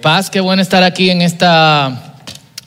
Paz, 0.00 0.30
qué 0.30 0.40
bueno 0.40 0.62
estar 0.62 0.82
aquí 0.82 1.10
en 1.10 1.20
esta, 1.20 2.14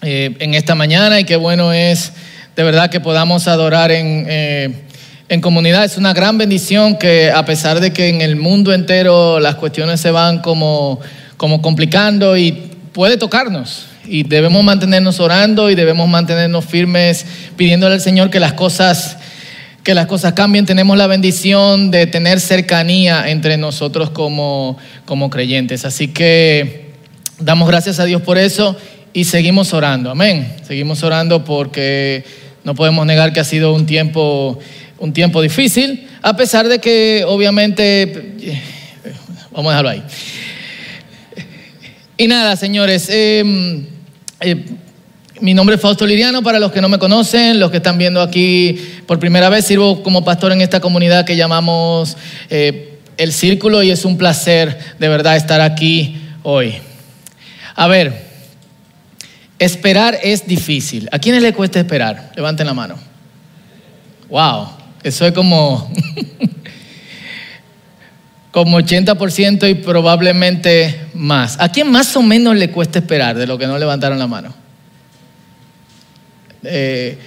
eh, 0.04 0.36
en 0.40 0.54
esta 0.54 0.76
mañana 0.76 1.20
y 1.20 1.24
qué 1.24 1.36
bueno 1.36 1.74
es 1.74 2.14
de 2.56 2.62
verdad 2.62 2.92
que 2.92 3.00
podamos 3.00 3.48
adorar 3.48 3.92
en, 3.92 4.26
eh, 4.30 4.84
en 5.30 5.42
comunidad. 5.42 5.84
Es 5.84 5.98
una 5.98 6.14
gran 6.14 6.38
bendición 6.38 6.98
que 6.98 7.32
a 7.32 7.44
pesar 7.46 7.80
de 7.80 7.92
que 7.92 8.10
en 8.10 8.22
el 8.22 8.36
mundo 8.36 8.72
entero 8.72 9.40
las 9.40 9.56
cuestiones 9.56 10.00
se 10.00 10.12
van 10.12 10.40
como, 10.40 11.00
como 11.36 11.64
complicando 11.64 12.38
y 12.38 12.52
puede 12.92 13.18
tocarnos. 13.18 13.88
Y 14.06 14.24
debemos 14.24 14.64
mantenernos 14.64 15.20
orando 15.20 15.72
y 15.72 15.76
debemos 15.76 16.08
mantenernos 16.08 16.66
firmes 16.66 17.26
pidiéndole 17.58 17.96
al 17.96 18.02
Señor 18.02 18.30
que 18.30 18.40
las 18.40 18.54
cosas 18.54 19.18
que 19.84 19.94
las 19.94 20.06
cosas 20.06 20.32
cambien, 20.32 20.66
tenemos 20.66 20.98
la 20.98 21.08
bendición 21.08 21.92
de 21.92 22.08
tener 22.08 22.40
cercanía 22.40 23.30
entre 23.30 23.58
nosotros 23.58 24.12
como, 24.12 24.78
como 25.04 25.30
creyentes. 25.30 25.84
Así 25.84 26.08
que 26.08 26.83
Damos 27.44 27.68
gracias 27.68 28.00
a 28.00 28.06
Dios 28.06 28.22
por 28.22 28.38
eso 28.38 28.78
y 29.12 29.26
seguimos 29.26 29.74
orando. 29.74 30.10
Amén. 30.10 30.56
Seguimos 30.66 31.04
orando 31.04 31.44
porque 31.44 32.24
no 32.64 32.74
podemos 32.74 33.06
negar 33.06 33.34
que 33.34 33.42
ha 33.42 33.44
sido 33.44 33.74
un 33.74 33.86
tiempo, 33.86 34.58
un 34.98 35.12
tiempo 35.12 35.42
difícil, 35.42 36.08
a 36.22 36.38
pesar 36.38 36.70
de 36.70 36.80
que 36.80 37.26
obviamente, 37.28 38.62
vamos 39.52 39.72
a 39.72 39.72
dejarlo 39.72 39.90
ahí. 39.90 40.04
Y 42.16 42.30
nada, 42.30 42.56
señores, 42.56 43.10
em, 43.10 43.88
eh, 44.40 44.64
mi 45.42 45.54
nombre 45.54 45.76
es 45.76 45.82
Fausto 45.82 46.08
Liriano, 46.08 46.42
para 46.44 46.60
los 46.60 46.72
que 46.72 46.80
no 46.80 46.88
me 46.88 46.98
conocen, 46.98 47.60
los 47.60 47.72
que 47.72 47.78
están 47.78 47.98
viendo 47.98 48.22
aquí 48.22 48.80
por 49.06 49.20
primera 49.20 49.50
vez, 49.50 49.66
sirvo 49.66 50.02
como 50.02 50.24
pastor 50.24 50.54
en 50.54 50.62
esta 50.62 50.80
comunidad 50.80 51.26
que 51.26 51.36
llamamos 51.36 52.16
eh, 52.50 53.00
El 53.18 53.34
Círculo 53.34 53.84
y 53.84 53.92
es 53.92 54.06
un 54.06 54.18
placer 54.18 54.80
de 54.98 55.10
verdad 55.10 55.36
estar 55.36 55.60
aquí 55.60 56.22
hoy. 56.44 56.76
A 57.76 57.88
ver, 57.88 58.14
esperar 59.60 60.18
es 60.22 60.46
difícil. 60.46 61.10
¿A 61.12 61.20
quiénes 61.20 61.42
le 61.42 61.54
cuesta 61.54 61.80
esperar? 61.80 62.32
Levanten 62.36 62.68
la 62.68 62.74
mano. 62.74 62.96
Wow, 64.30 64.70
eso 65.04 65.26
es 65.26 65.34
como, 65.34 65.92
como 68.52 68.80
80% 68.80 69.70
y 69.70 69.76
probablemente 69.76 71.08
más. 71.14 71.60
¿A 71.60 71.70
quién 71.70 71.92
más 71.92 72.16
o 72.16 72.22
menos 72.22 72.56
le 72.56 72.70
cuesta 72.70 73.00
esperar 73.00 73.38
de 73.38 73.48
lo 73.48 73.58
que 73.58 73.68
no 73.68 73.78
levantaron 73.78 74.20
la 74.20 74.28
mano? 74.28 74.54
Eh, 76.64 77.18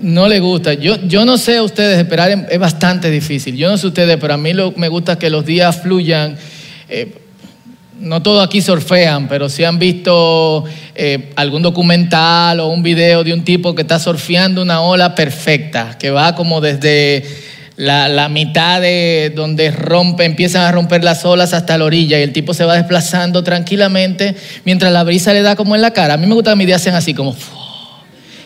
no 0.00 0.28
le 0.28 0.40
gusta. 0.40 0.74
Yo, 0.74 0.96
yo 1.06 1.24
no 1.24 1.36
sé 1.36 1.56
a 1.56 1.62
ustedes, 1.62 1.98
esperar 1.98 2.46
es 2.50 2.58
bastante 2.58 3.10
difícil. 3.10 3.56
Yo 3.56 3.70
no 3.70 3.76
sé 3.76 3.88
ustedes, 3.88 4.16
pero 4.20 4.34
a 4.34 4.36
mí 4.36 4.52
me 4.76 4.88
gusta 4.88 5.18
que 5.18 5.30
los 5.30 5.44
días 5.44 5.82
fluyan. 5.82 6.36
Eh, 6.88 7.21
no 8.02 8.20
todos 8.20 8.44
aquí 8.44 8.60
surfean, 8.60 9.28
pero 9.28 9.48
si 9.48 9.64
han 9.64 9.78
visto 9.78 10.64
eh, 10.94 11.30
algún 11.36 11.62
documental 11.62 12.60
o 12.60 12.68
un 12.68 12.82
video 12.82 13.22
de 13.24 13.32
un 13.32 13.44
tipo 13.44 13.74
que 13.74 13.82
está 13.82 13.98
surfeando 13.98 14.60
una 14.60 14.80
ola 14.80 15.14
perfecta, 15.14 15.96
que 15.98 16.10
va 16.10 16.34
como 16.34 16.60
desde 16.60 17.24
la, 17.76 18.28
mitad 18.28 18.80
de 18.80 19.32
donde 19.34 19.70
rompe, 19.70 20.24
empiezan 20.24 20.62
a 20.62 20.72
romper 20.72 21.04
las 21.04 21.24
olas 21.24 21.54
hasta 21.54 21.78
la 21.78 21.84
orilla 21.84 22.18
y 22.18 22.22
el 22.22 22.32
tipo 22.32 22.54
se 22.54 22.64
va 22.64 22.74
desplazando 22.74 23.44
tranquilamente 23.44 24.34
mientras 24.64 24.92
la 24.92 25.04
brisa 25.04 25.32
le 25.32 25.42
da 25.42 25.54
como 25.54 25.76
en 25.76 25.82
la 25.82 25.92
cara. 25.92 26.14
A 26.14 26.16
mí 26.16 26.26
me 26.26 26.34
gusta 26.34 26.50
que 26.50 26.56
mis 26.56 26.66
días 26.66 26.82
sean 26.82 26.96
así 26.96 27.14
como... 27.14 27.36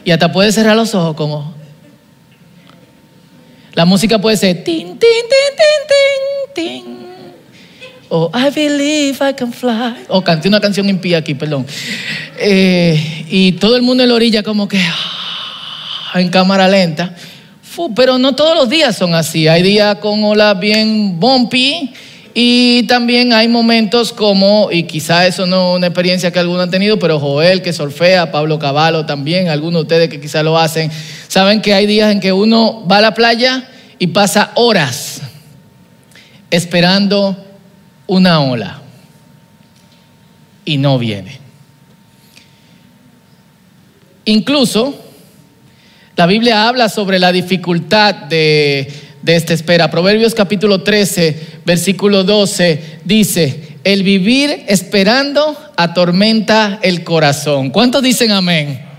Y 0.04 0.12
hasta 0.12 0.30
puede 0.30 0.52
cerrar 0.52 0.76
los 0.76 0.94
ojos 0.94 1.16
como... 1.16 1.54
La 3.72 3.84
música 3.84 4.18
puede 4.18 4.36
ser... 4.36 4.62
Tin, 4.62 4.86
tin, 4.86 4.98
tin, 4.98 5.56
tin, 6.54 6.54
tin, 6.54 6.84
tin 6.84 7.05
o 8.08 8.30
I 8.34 8.50
believe 8.50 9.18
I 9.20 9.34
can 9.34 9.52
fly. 9.52 10.04
O 10.08 10.22
canté 10.22 10.48
una 10.48 10.60
canción 10.60 10.88
impía 10.88 11.18
aquí, 11.18 11.34
perdón. 11.34 11.66
Eh, 12.38 13.26
y 13.28 13.52
todo 13.52 13.76
el 13.76 13.82
mundo 13.82 14.02
en 14.02 14.08
la 14.08 14.14
orilla 14.14 14.42
como 14.42 14.68
que 14.68 14.78
ah, 14.78 16.20
en 16.20 16.28
cámara 16.28 16.68
lenta. 16.68 17.14
pero 17.94 18.18
no 18.18 18.34
todos 18.34 18.56
los 18.56 18.68
días 18.68 18.96
son 18.96 19.14
así. 19.14 19.48
Hay 19.48 19.62
días 19.62 19.96
con 19.96 20.22
olas 20.24 20.58
bien 20.58 21.18
bumpy 21.18 21.92
y 22.38 22.82
también 22.82 23.32
hay 23.32 23.48
momentos 23.48 24.12
como, 24.12 24.68
y 24.70 24.82
quizá 24.82 25.26
eso 25.26 25.46
no 25.46 25.72
es 25.72 25.76
una 25.78 25.86
experiencia 25.86 26.30
que 26.30 26.38
algunos 26.38 26.64
han 26.64 26.70
tenido, 26.70 26.98
pero 26.98 27.18
Joel 27.18 27.62
que 27.62 27.72
surfea, 27.72 28.30
Pablo 28.30 28.58
Caballo 28.58 29.06
también, 29.06 29.48
algunos 29.48 29.80
de 29.80 29.82
ustedes 29.82 30.08
que 30.10 30.20
quizá 30.20 30.42
lo 30.42 30.58
hacen, 30.58 30.90
saben 31.28 31.62
que 31.62 31.72
hay 31.72 31.86
días 31.86 32.12
en 32.12 32.20
que 32.20 32.32
uno 32.32 32.86
va 32.86 32.98
a 32.98 33.00
la 33.00 33.14
playa 33.14 33.66
y 33.98 34.08
pasa 34.08 34.52
horas 34.54 35.22
esperando 36.50 37.45
una 38.06 38.40
ola 38.40 38.80
y 40.64 40.76
no 40.78 40.98
viene. 40.98 41.38
Incluso 44.24 45.06
la 46.16 46.26
Biblia 46.26 46.68
habla 46.68 46.88
sobre 46.88 47.18
la 47.18 47.30
dificultad 47.30 48.14
de, 48.14 48.90
esta 49.26 49.52
espera. 49.52 49.90
Proverbios 49.90 50.34
capítulo 50.34 50.82
13, 50.82 51.60
versículo 51.64 52.24
12 52.24 53.00
dice, 53.04 53.76
el 53.84 54.02
vivir 54.02 54.64
esperando 54.66 55.56
atormenta 55.76 56.78
el 56.82 57.04
corazón. 57.04 57.70
¿Cuántos 57.70 58.02
dicen 58.02 58.32
amén? 58.32 58.80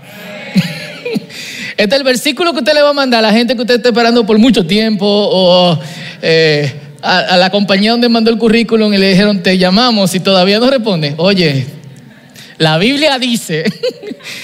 Este 1.76 1.94
es 1.94 1.98
el 2.00 2.04
versículo 2.04 2.52
que 2.52 2.58
usted 2.58 2.74
le 2.74 2.82
va 2.82 2.90
a 2.90 2.94
mandar 2.94 3.18
a 3.24 3.28
la 3.28 3.32
gente 3.32 3.54
que 3.54 3.60
usted 3.60 3.76
está 3.76 3.90
esperando 3.90 4.24
por 4.26 4.38
mucho 4.38 4.66
tiempo 4.66 5.06
o 5.06 5.78
eh, 6.22 6.72
a, 7.02 7.36
la 7.36 7.50
compañía 7.50 7.92
donde 7.92 8.08
mandó 8.08 8.30
el 8.30 8.38
currículum 8.38 8.92
y 8.92 8.98
le 8.98 9.10
dijeron, 9.10 9.42
te 9.42 9.58
llamamos 9.58 10.14
y 10.14 10.20
todavía 10.20 10.58
no 10.58 10.70
responde. 10.70 11.14
Oye, 11.16 11.66
la 12.58 12.78
Biblia 12.78 13.18
dice, 13.18 13.64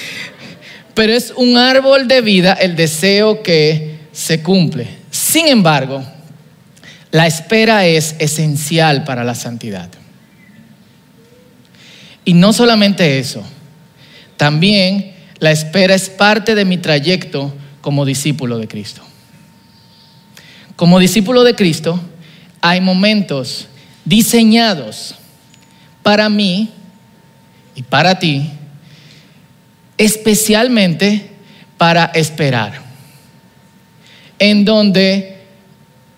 pero 0.94 1.12
es 1.12 1.32
un 1.36 1.56
árbol 1.56 2.06
de 2.06 2.20
vida 2.20 2.52
el 2.54 2.76
deseo 2.76 3.42
que 3.42 3.98
se 4.12 4.42
cumple. 4.42 4.88
Sin 5.10 5.48
embargo, 5.48 6.04
la 7.10 7.26
espera 7.26 7.86
es 7.86 8.16
esencial 8.18 9.04
para 9.04 9.24
la 9.24 9.34
santidad. 9.34 9.88
Y 12.24 12.34
no 12.34 12.52
solamente 12.52 13.18
eso, 13.18 13.42
también 14.36 15.14
la 15.38 15.50
espera 15.50 15.94
es 15.94 16.08
parte 16.08 16.54
de 16.54 16.64
mi 16.64 16.78
trayecto 16.78 17.52
como 17.80 18.04
discípulo 18.04 18.58
de 18.58 18.66
Cristo. 18.66 19.02
Como 20.76 20.98
discípulo 20.98 21.44
de 21.44 21.54
Cristo, 21.54 22.00
hay 22.66 22.80
momentos 22.80 23.68
diseñados 24.06 25.14
para 26.02 26.30
mí 26.30 26.70
y 27.74 27.82
para 27.82 28.18
ti, 28.18 28.50
especialmente 29.98 31.30
para 31.76 32.06
esperar, 32.06 32.80
en 34.38 34.64
donde 34.64 35.42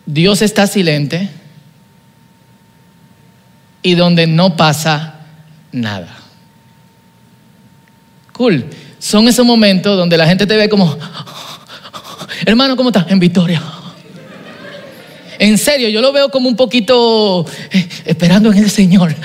Dios 0.07 0.41
está 0.41 0.69
silente 0.69 1.29
y 3.83 3.97
donde 3.97 4.28
no 4.28 4.57
pasa 4.57 5.17
nada. 5.73 6.17
Cool. 8.31 8.67
Son 9.01 9.27
esos 9.27 9.45
momentos 9.45 9.97
donde 9.97 10.17
la 10.17 10.28
gente 10.28 10.47
te 10.47 10.57
ve 10.57 10.69
como, 10.69 10.97
hermano, 12.47 12.77
¿cómo 12.77 12.91
estás? 12.91 13.11
En 13.11 13.19
victoria. 13.19 13.61
En 15.39 15.59
serio, 15.59 15.89
yo 15.89 16.01
lo 16.01 16.13
veo 16.13 16.31
como 16.31 16.49
un 16.49 16.57
poquito 16.57 17.47
eh, 17.71 17.89
esperando 18.05 18.53
en 18.53 18.59
el 18.59 18.71
Señor. 18.71 19.15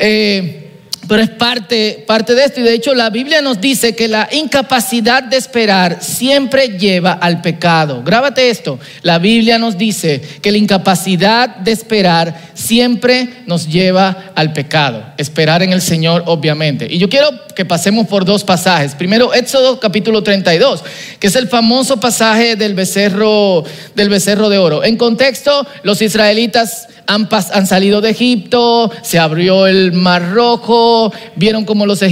Eh, 0.00 0.67
pero 1.08 1.22
es 1.22 1.30
parte, 1.30 2.04
parte 2.06 2.34
de 2.34 2.44
esto. 2.44 2.60
Y 2.60 2.64
de 2.64 2.74
hecho 2.74 2.94
la 2.94 3.08
Biblia 3.08 3.40
nos 3.40 3.60
dice 3.60 3.96
que 3.96 4.08
la 4.08 4.28
incapacidad 4.30 5.22
de 5.22 5.38
esperar 5.38 5.98
siempre 6.02 6.78
lleva 6.78 7.12
al 7.12 7.40
pecado. 7.40 8.02
Grábate 8.04 8.50
esto. 8.50 8.78
La 9.02 9.18
Biblia 9.18 9.58
nos 9.58 9.78
dice 9.78 10.20
que 10.42 10.52
la 10.52 10.58
incapacidad 10.58 11.56
de 11.56 11.72
esperar 11.72 12.38
siempre 12.52 13.28
nos 13.46 13.66
lleva 13.66 14.32
al 14.34 14.52
pecado. 14.52 15.02
Esperar 15.16 15.62
en 15.62 15.72
el 15.72 15.80
Señor, 15.80 16.24
obviamente. 16.26 16.86
Y 16.90 16.98
yo 16.98 17.08
quiero 17.08 17.30
que 17.54 17.64
pasemos 17.64 18.06
por 18.06 18.24
dos 18.24 18.44
pasajes. 18.44 18.94
Primero, 18.94 19.32
Éxodo 19.32 19.80
capítulo 19.80 20.22
32, 20.22 20.84
que 21.18 21.26
es 21.28 21.36
el 21.36 21.48
famoso 21.48 21.98
pasaje 21.98 22.54
del 22.54 22.74
becerro, 22.74 23.64
del 23.94 24.10
becerro 24.10 24.48
de 24.50 24.58
oro. 24.58 24.84
En 24.84 24.96
contexto, 24.96 25.66
los 25.82 26.02
israelitas 26.02 26.86
han, 27.08 27.66
salido 27.66 28.02
de 28.02 28.10
Egipto, 28.10 28.90
se 29.00 29.18
abrió 29.18 29.66
el 29.66 29.92
mar 29.94 30.32
rojo, 30.34 31.10
vieron 31.36 31.64
como 31.64 31.86
los, 31.86 32.02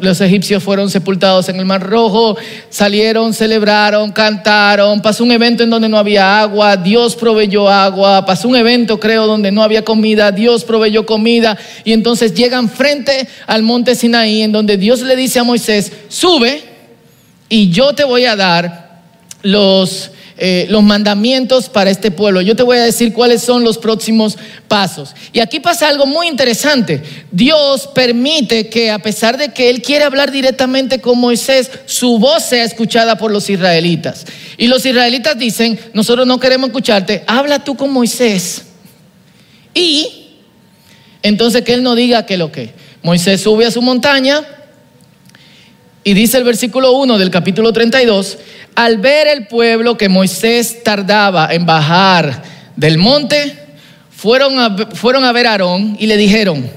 los 0.00 0.20
egipcios 0.20 0.62
fueron 0.62 0.90
sepultados 0.90 1.48
en 1.48 1.60
el 1.60 1.66
mar 1.66 1.88
rojo, 1.88 2.36
salieron, 2.68 3.32
celebraron, 3.32 4.10
cantaron, 4.10 5.00
pasó 5.02 5.22
un 5.22 5.30
evento 5.30 5.62
en 5.62 5.70
donde 5.70 5.88
no 5.88 5.96
había 5.96 6.40
agua, 6.40 6.76
Dios 6.76 7.14
proveyó 7.14 7.68
agua, 7.68 8.26
pasó 8.26 8.48
un 8.48 8.56
evento 8.56 8.98
creo 8.98 9.28
donde 9.28 9.52
no 9.52 9.62
había 9.62 9.84
comida, 9.84 10.32
Dios 10.32 10.64
proveyó 10.64 11.06
comida 11.06 11.56
y 11.84 11.92
entonces 11.92 12.34
llegan 12.34 12.68
frente 12.68 13.28
al 13.46 13.62
monte 13.62 13.94
Sinaí 13.94 14.42
en 14.42 14.50
donde 14.50 14.76
Dios 14.76 15.00
le 15.02 15.14
dice 15.14 15.38
a 15.38 15.44
Moisés, 15.44 15.92
sube 16.08 16.60
y 17.48 17.70
yo 17.70 17.94
te 17.94 18.02
voy 18.02 18.24
a 18.24 18.34
dar 18.34 19.02
los 19.42 20.10
eh, 20.42 20.64
los 20.70 20.82
mandamientos 20.82 21.68
para 21.68 21.90
este 21.90 22.10
pueblo. 22.10 22.40
Yo 22.40 22.56
te 22.56 22.62
voy 22.62 22.78
a 22.78 22.82
decir 22.82 23.12
cuáles 23.12 23.42
son 23.42 23.62
los 23.62 23.76
próximos 23.76 24.38
pasos. 24.68 25.14
Y 25.34 25.40
aquí 25.40 25.60
pasa 25.60 25.86
algo 25.86 26.06
muy 26.06 26.28
interesante. 26.28 27.02
Dios 27.30 27.90
permite 27.94 28.70
que 28.70 28.90
a 28.90 29.00
pesar 29.00 29.36
de 29.36 29.52
que 29.52 29.68
Él 29.68 29.82
quiere 29.82 30.06
hablar 30.06 30.32
directamente 30.32 31.02
con 31.02 31.18
Moisés, 31.18 31.70
su 31.84 32.18
voz 32.18 32.42
sea 32.42 32.64
escuchada 32.64 33.18
por 33.18 33.30
los 33.30 33.50
israelitas. 33.50 34.24
Y 34.56 34.68
los 34.68 34.86
israelitas 34.86 35.38
dicen, 35.38 35.78
nosotros 35.92 36.26
no 36.26 36.40
queremos 36.40 36.70
escucharte, 36.70 37.22
habla 37.26 37.62
tú 37.62 37.76
con 37.76 37.92
Moisés. 37.92 38.62
Y 39.74 40.38
entonces 41.22 41.60
que 41.64 41.74
Él 41.74 41.82
no 41.82 41.94
diga 41.94 42.24
que 42.24 42.38
lo 42.38 42.50
que. 42.50 42.72
Moisés 43.02 43.42
sube 43.42 43.66
a 43.66 43.70
su 43.70 43.82
montaña 43.82 44.42
y 46.02 46.14
dice 46.14 46.38
el 46.38 46.44
versículo 46.44 46.92
1 46.92 47.18
del 47.18 47.30
capítulo 47.30 47.72
32, 47.72 48.38
al 48.74 48.98
ver 48.98 49.26
el 49.26 49.46
pueblo 49.46 49.98
que 49.98 50.08
Moisés 50.08 50.82
tardaba 50.82 51.52
en 51.52 51.66
bajar 51.66 52.42
del 52.76 52.96
monte, 52.96 53.56
fueron 54.10 54.58
a, 54.58 54.76
fueron 54.94 55.24
a 55.24 55.32
ver 55.32 55.46
a 55.46 55.52
Aarón 55.52 55.96
y 55.98 56.06
le 56.06 56.16
dijeron, 56.16 56.70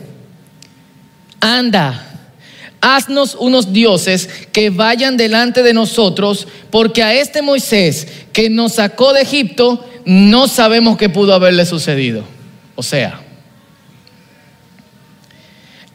anda, 1.40 2.06
haznos 2.82 3.36
unos 3.40 3.72
dioses 3.72 4.28
que 4.52 4.70
vayan 4.70 5.16
delante 5.16 5.64
de 5.64 5.74
nosotros, 5.74 6.48
porque 6.70 7.02
a 7.02 7.14
este 7.14 7.42
Moisés 7.42 8.08
que 8.34 8.50
nos 8.50 8.74
sacó 8.74 9.14
de 9.14 9.22
Egipto, 9.22 9.90
no 10.06 10.50
sabemos 10.50 10.98
qué 10.98 11.08
pudo 11.08 11.34
haberle 11.34 11.66
sucedido. 11.66 12.26
O 12.76 12.84
sea, 12.84 13.22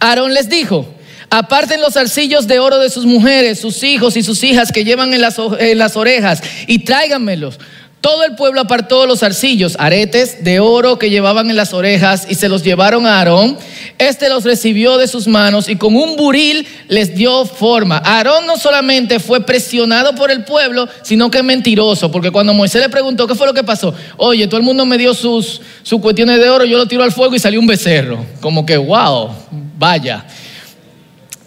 Aarón 0.00 0.32
les 0.32 0.48
dijo, 0.48 0.94
Aparten 1.30 1.82
los 1.82 1.96
arcillos 1.96 2.46
de 2.46 2.58
oro 2.58 2.78
de 2.78 2.88
sus 2.88 3.04
mujeres, 3.04 3.60
sus 3.60 3.82
hijos 3.82 4.16
y 4.16 4.22
sus 4.22 4.42
hijas 4.44 4.72
que 4.72 4.84
llevan 4.84 5.12
en 5.12 5.20
las, 5.20 5.96
orejas 5.96 6.42
y 6.66 6.78
tráiganmelos. 6.80 7.58
Todo 8.00 8.24
el 8.24 8.36
pueblo 8.36 8.60
apartó 8.60 9.06
los 9.06 9.24
arcillos, 9.24 9.76
aretes 9.78 10.44
de 10.44 10.60
oro 10.60 10.98
que 10.98 11.10
llevaban 11.10 11.50
en 11.50 11.56
las 11.56 11.74
orejas 11.74 12.28
y 12.30 12.36
se 12.36 12.48
los 12.48 12.62
llevaron 12.62 13.06
a 13.06 13.18
Aarón. 13.18 13.58
Este 13.98 14.28
los 14.28 14.44
recibió 14.44 14.96
de 14.96 15.08
sus 15.08 15.26
manos 15.26 15.68
y 15.68 15.76
con 15.76 15.96
un 15.96 16.16
buril 16.16 16.66
les 16.86 17.14
dio 17.14 17.44
forma. 17.44 17.98
Aarón 17.98 18.46
no 18.46 18.56
solamente 18.56 19.18
fue 19.18 19.44
presionado 19.44 20.14
por 20.14 20.30
el 20.30 20.44
pueblo, 20.44 20.88
sino 21.02 21.30
que 21.30 21.42
mentiroso, 21.42 22.10
porque 22.10 22.30
cuando 22.30 22.54
Moisés 22.54 22.80
le 22.80 22.88
preguntó 22.88 23.26
qué 23.26 23.34
fue 23.34 23.48
lo 23.48 23.52
que 23.52 23.64
pasó, 23.64 23.92
oye, 24.16 24.46
todo 24.46 24.58
el 24.58 24.64
mundo 24.64 24.86
me 24.86 24.96
dio 24.96 25.12
sus, 25.12 25.60
sus 25.82 26.00
cuestiones 26.00 26.38
de 26.38 26.48
oro, 26.48 26.64
yo 26.64 26.78
lo 26.78 26.86
tiro 26.86 27.02
al 27.02 27.12
fuego 27.12 27.34
y 27.34 27.40
salió 27.40 27.58
un 27.58 27.66
becerro. 27.66 28.24
Como 28.40 28.64
que, 28.64 28.76
wow, 28.76 29.30
vaya. 29.76 30.24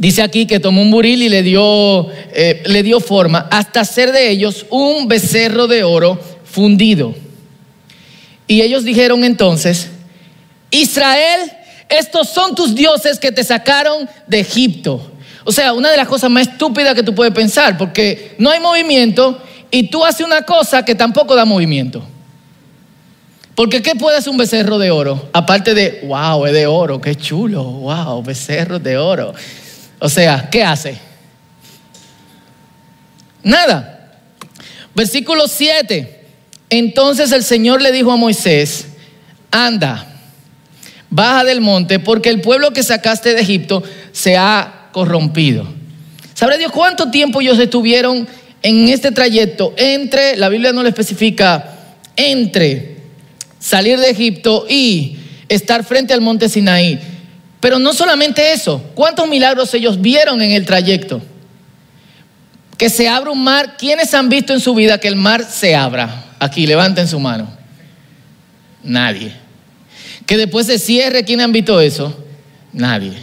Dice 0.01 0.23
aquí 0.23 0.47
que 0.47 0.59
tomó 0.59 0.81
un 0.81 0.89
buril 0.89 1.21
y 1.21 1.29
le 1.29 1.43
dio, 1.43 2.07
eh, 2.33 2.63
le 2.65 2.81
dio 2.81 2.99
forma 2.99 3.47
hasta 3.51 3.81
hacer 3.81 4.11
de 4.11 4.31
ellos 4.31 4.65
un 4.71 5.07
becerro 5.07 5.67
de 5.67 5.83
oro 5.83 6.19
fundido. 6.43 7.13
Y 8.47 8.63
ellos 8.63 8.83
dijeron 8.83 9.23
entonces, 9.23 9.89
Israel, 10.71 11.51
estos 11.87 12.29
son 12.29 12.55
tus 12.55 12.73
dioses 12.73 13.19
que 13.19 13.31
te 13.31 13.43
sacaron 13.43 14.09
de 14.25 14.39
Egipto. 14.39 15.11
O 15.43 15.51
sea, 15.51 15.71
una 15.73 15.91
de 15.91 15.97
las 15.97 16.07
cosas 16.07 16.31
más 16.31 16.47
estúpidas 16.47 16.95
que 16.95 17.03
tú 17.03 17.13
puedes 17.13 17.31
pensar, 17.31 17.77
porque 17.77 18.33
no 18.39 18.49
hay 18.49 18.59
movimiento 18.59 19.39
y 19.69 19.83
tú 19.91 20.03
haces 20.03 20.25
una 20.25 20.41
cosa 20.41 20.83
que 20.83 20.95
tampoco 20.95 21.35
da 21.35 21.45
movimiento. 21.45 22.03
Porque 23.53 23.83
¿qué 23.83 23.93
puede 23.93 24.17
hacer 24.17 24.31
un 24.31 24.37
becerro 24.37 24.79
de 24.79 24.89
oro? 24.89 25.29
Aparte 25.31 25.75
de, 25.75 26.01
wow, 26.07 26.47
es 26.47 26.53
de 26.53 26.65
oro, 26.65 26.99
qué 26.99 27.13
chulo, 27.13 27.63
wow, 27.63 28.23
becerro 28.23 28.79
de 28.79 28.97
oro. 28.97 29.35
O 30.03 30.09
sea, 30.09 30.49
¿qué 30.49 30.63
hace? 30.63 30.97
Nada. 33.43 34.19
Versículo 34.95 35.47
7. 35.47 36.25
Entonces 36.71 37.31
el 37.31 37.43
Señor 37.43 37.83
le 37.83 37.91
dijo 37.91 38.11
a 38.11 38.15
Moisés, 38.15 38.87
anda, 39.51 40.07
baja 41.11 41.43
del 41.43 41.61
monte, 41.61 41.99
porque 41.99 42.29
el 42.29 42.41
pueblo 42.41 42.73
que 42.73 42.81
sacaste 42.81 43.35
de 43.35 43.41
Egipto 43.41 43.83
se 44.11 44.37
ha 44.37 44.87
corrompido. 44.91 45.67
¿Sabrá 46.33 46.57
Dios 46.57 46.71
cuánto 46.71 47.11
tiempo 47.11 47.39
ellos 47.39 47.59
estuvieron 47.59 48.27
en 48.63 48.89
este 48.89 49.11
trayecto 49.11 49.75
entre, 49.77 50.35
la 50.35 50.49
Biblia 50.49 50.73
no 50.73 50.81
lo 50.81 50.89
especifica, 50.89 51.75
entre 52.15 52.97
salir 53.59 53.99
de 53.99 54.09
Egipto 54.09 54.65
y 54.67 55.17
estar 55.47 55.83
frente 55.83 56.11
al 56.11 56.21
monte 56.21 56.49
Sinaí? 56.49 57.10
Pero 57.61 57.77
no 57.77 57.93
solamente 57.93 58.51
eso, 58.51 58.83
¿cuántos 58.95 59.29
milagros 59.29 59.73
ellos 59.75 60.01
vieron 60.01 60.41
en 60.41 60.51
el 60.51 60.65
trayecto? 60.65 61.21
Que 62.75 62.89
se 62.89 63.07
abra 63.07 63.29
un 63.29 63.43
mar. 63.43 63.77
¿Quiénes 63.77 64.13
han 64.15 64.29
visto 64.29 64.51
en 64.51 64.59
su 64.59 64.73
vida 64.73 64.97
que 64.97 65.07
el 65.07 65.15
mar 65.15 65.45
se 65.45 65.75
abra? 65.75 66.25
Aquí, 66.39 66.65
levanten 66.65 67.07
su 67.07 67.19
mano. 67.19 67.47
Nadie. 68.83 69.31
Que 70.25 70.37
después 70.37 70.65
se 70.65 70.79
cierre, 70.79 71.23
¿quién 71.23 71.39
han 71.39 71.51
visto 71.51 71.79
eso? 71.79 72.17
Nadie. 72.73 73.13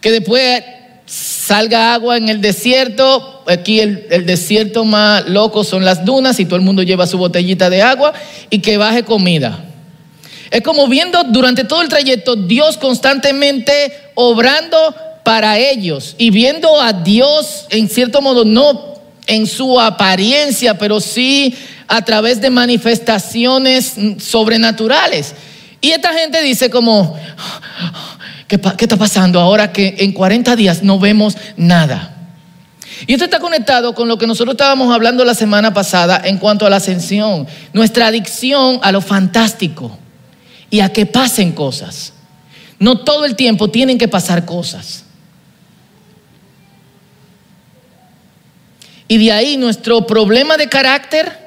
Que 0.00 0.10
después 0.10 0.64
salga 1.04 1.92
agua 1.92 2.16
en 2.16 2.30
el 2.30 2.40
desierto. 2.40 3.44
Aquí 3.46 3.80
el, 3.80 4.06
el, 4.08 4.24
desierto 4.24 4.86
más 4.86 5.28
loco 5.28 5.62
son 5.62 5.84
las 5.84 6.06
dunas 6.06 6.40
y 6.40 6.46
todo 6.46 6.56
el 6.56 6.62
mundo 6.62 6.82
lleva 6.82 7.06
su 7.06 7.18
botellita 7.18 7.68
de 7.68 7.82
agua 7.82 8.14
y 8.48 8.60
que 8.60 8.78
baje 8.78 9.02
comida. 9.02 9.73
Es 10.50 10.62
como 10.62 10.88
viendo 10.88 11.22
durante 11.24 11.64
todo 11.64 11.82
el 11.82 11.88
trayecto 11.88 12.36
Dios 12.36 12.76
constantemente 12.76 13.92
obrando 14.14 14.94
para 15.24 15.58
ellos 15.58 16.14
y 16.18 16.30
viendo 16.30 16.80
a 16.80 16.92
Dios 16.92 17.66
en 17.70 17.88
cierto 17.88 18.20
modo, 18.20 18.44
no 18.44 18.94
en 19.26 19.46
su 19.46 19.80
apariencia, 19.80 20.78
pero 20.78 21.00
sí 21.00 21.54
a 21.88 22.02
través 22.02 22.40
de 22.40 22.50
manifestaciones 22.50 23.94
sobrenaturales. 24.18 25.34
Y 25.80 25.90
esta 25.90 26.12
gente 26.12 26.42
dice 26.42 26.70
como, 26.70 27.18
¿qué, 28.48 28.60
¿qué, 28.60 28.84
está 28.84 28.96
pasando 28.96 29.40
ahora 29.40 29.72
que 29.72 29.96
en 29.98 30.12
40 30.12 30.56
días 30.56 30.82
no 30.82 30.98
vemos 30.98 31.36
nada? 31.56 32.10
Y 33.06 33.14
esto 33.14 33.24
está 33.24 33.40
conectado 33.40 33.94
con 33.94 34.08
lo 34.08 34.18
que 34.18 34.26
nosotros 34.26 34.54
estábamos 34.54 34.94
hablando 34.94 35.24
la 35.24 35.34
semana 35.34 35.74
pasada 35.74 36.20
en 36.24 36.38
cuanto 36.38 36.66
a 36.66 36.70
la 36.70 36.76
ascensión, 36.76 37.46
nuestra 37.72 38.06
adicción 38.06 38.78
a 38.82 38.92
lo 38.92 39.00
fantástico 39.00 39.98
y 40.70 40.80
a 40.80 40.92
que 40.92 41.06
pasen 41.06 41.52
cosas. 41.52 42.12
No 42.78 42.98
todo 42.98 43.24
el 43.24 43.36
tiempo 43.36 43.70
tienen 43.70 43.98
que 43.98 44.08
pasar 44.08 44.44
cosas. 44.44 45.04
Y 49.06 49.18
de 49.18 49.32
ahí 49.32 49.56
nuestro 49.56 50.06
problema 50.06 50.56
de 50.56 50.68
carácter, 50.68 51.44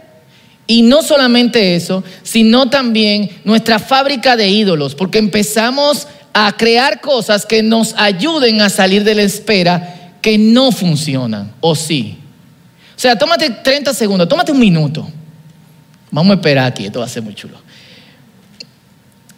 y 0.68 0.82
no 0.84 1.02
solamente 1.02 1.76
eso, 1.76 2.04
sino 2.24 2.70
también 2.70 3.30
nuestra 3.44 3.80
fábrica 3.80 4.36
de 4.36 4.50
ídolos, 4.50 4.96
porque 4.96 5.18
empezamos 5.18 6.08
a 6.34 6.56
crear 6.56 7.02
cosas 7.02 7.46
que 7.46 7.64
nos 7.64 7.94
ayuden 7.98 8.62
a 8.62 8.70
salir 8.70 9.04
de 9.04 9.16
la 9.16 9.24
espera 9.24 10.14
que 10.22 10.38
no 10.38 10.72
funcionan, 10.72 11.54
o 11.62 11.76
sí. 11.76 12.18
O 12.96 13.00
sea, 13.00 13.18
tómate 13.18 13.50
30 13.50 13.94
segundos, 13.94 14.28
tómate 14.28 14.52
un 14.52 14.60
minuto. 14.60 15.08
Vamos 16.12 16.32
a 16.32 16.36
esperar 16.36 16.66
aquí, 16.66 16.86
esto 16.86 17.00
va 17.00 17.06
a 17.06 17.10
ser 17.10 17.24
muy 17.24 17.34
chulo. 17.34 17.58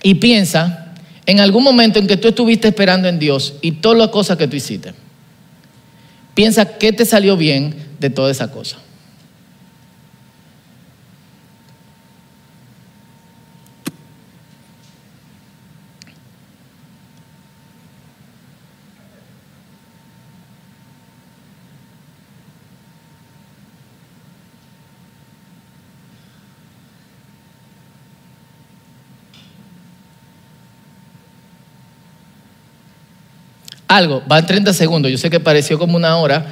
Y 0.02 0.16
piensa 0.16 0.94
en 1.26 1.40
algún 1.40 1.64
momento 1.64 2.00
en 2.00 2.08
que 2.08 2.18
tú 2.18 2.30
estuviste 2.30 2.70
esperando 2.70 3.08
en 3.08 3.20
Dios 3.20 3.56
y 3.62 3.74
todas 3.74 3.98
las 3.98 4.08
cosas 4.10 4.38
que 4.38 4.48
tú 4.48 4.56
hiciste. 4.56 4.94
Piensa 6.34 6.78
qué 6.78 6.94
te 6.94 7.06
salió 7.06 7.38
bien 7.38 7.76
de 8.00 8.10
toda 8.10 8.32
esa 8.32 8.52
cosa. 8.52 8.78
Algo, 33.90 34.24
van 34.28 34.46
30 34.46 34.72
segundos, 34.72 35.12
yo 35.12 35.18
sé 35.18 35.30
que 35.32 35.40
pareció 35.42 35.80
como 35.80 35.98
una 35.98 36.16
hora, 36.18 36.46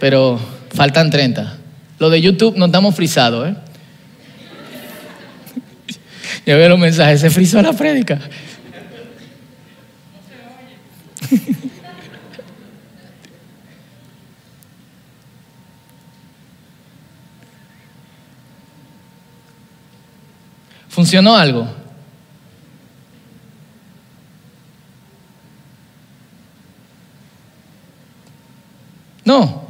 pero 0.00 0.40
faltan 0.72 1.10
30. 1.10 1.56
Lo 1.98 2.08
de 2.08 2.20
YouTube 2.22 2.56
nos 2.56 2.68
estamos 2.68 2.94
frisados, 2.94 3.48
¿eh? 3.48 3.54
Ya 6.46 6.54
veo 6.56 6.68
los 6.68 6.78
mensajes, 6.78 7.20
se 7.20 7.30
frizó 7.30 7.60
la 7.60 7.72
prédica. 7.72 8.20
¿Funcionó 20.88 21.36
algo? 21.36 21.68
No. 29.28 29.68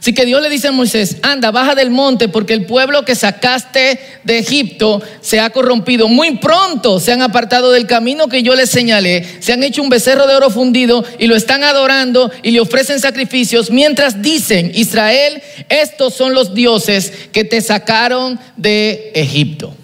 Así 0.00 0.14
que 0.14 0.24
Dios 0.24 0.40
le 0.40 0.48
dice 0.48 0.68
a 0.68 0.72
Moisés, 0.72 1.18
anda, 1.20 1.50
baja 1.50 1.74
del 1.74 1.90
monte 1.90 2.28
porque 2.28 2.54
el 2.54 2.64
pueblo 2.64 3.04
que 3.04 3.14
sacaste 3.14 4.00
de 4.24 4.38
Egipto 4.38 5.02
se 5.20 5.40
ha 5.40 5.50
corrompido. 5.50 6.08
Muy 6.08 6.38
pronto 6.38 6.98
se 6.98 7.12
han 7.12 7.20
apartado 7.20 7.70
del 7.70 7.86
camino 7.86 8.28
que 8.28 8.42
yo 8.42 8.54
les 8.54 8.70
señalé, 8.70 9.26
se 9.40 9.52
han 9.52 9.62
hecho 9.62 9.82
un 9.82 9.90
becerro 9.90 10.26
de 10.26 10.34
oro 10.34 10.48
fundido 10.48 11.04
y 11.18 11.26
lo 11.26 11.36
están 11.36 11.64
adorando 11.64 12.30
y 12.42 12.50
le 12.50 12.60
ofrecen 12.60 12.98
sacrificios 12.98 13.70
mientras 13.70 14.22
dicen, 14.22 14.72
Israel, 14.74 15.42
estos 15.68 16.14
son 16.14 16.32
los 16.32 16.54
dioses 16.54 17.12
que 17.30 17.44
te 17.44 17.60
sacaron 17.60 18.40
de 18.56 19.12
Egipto. 19.14 19.74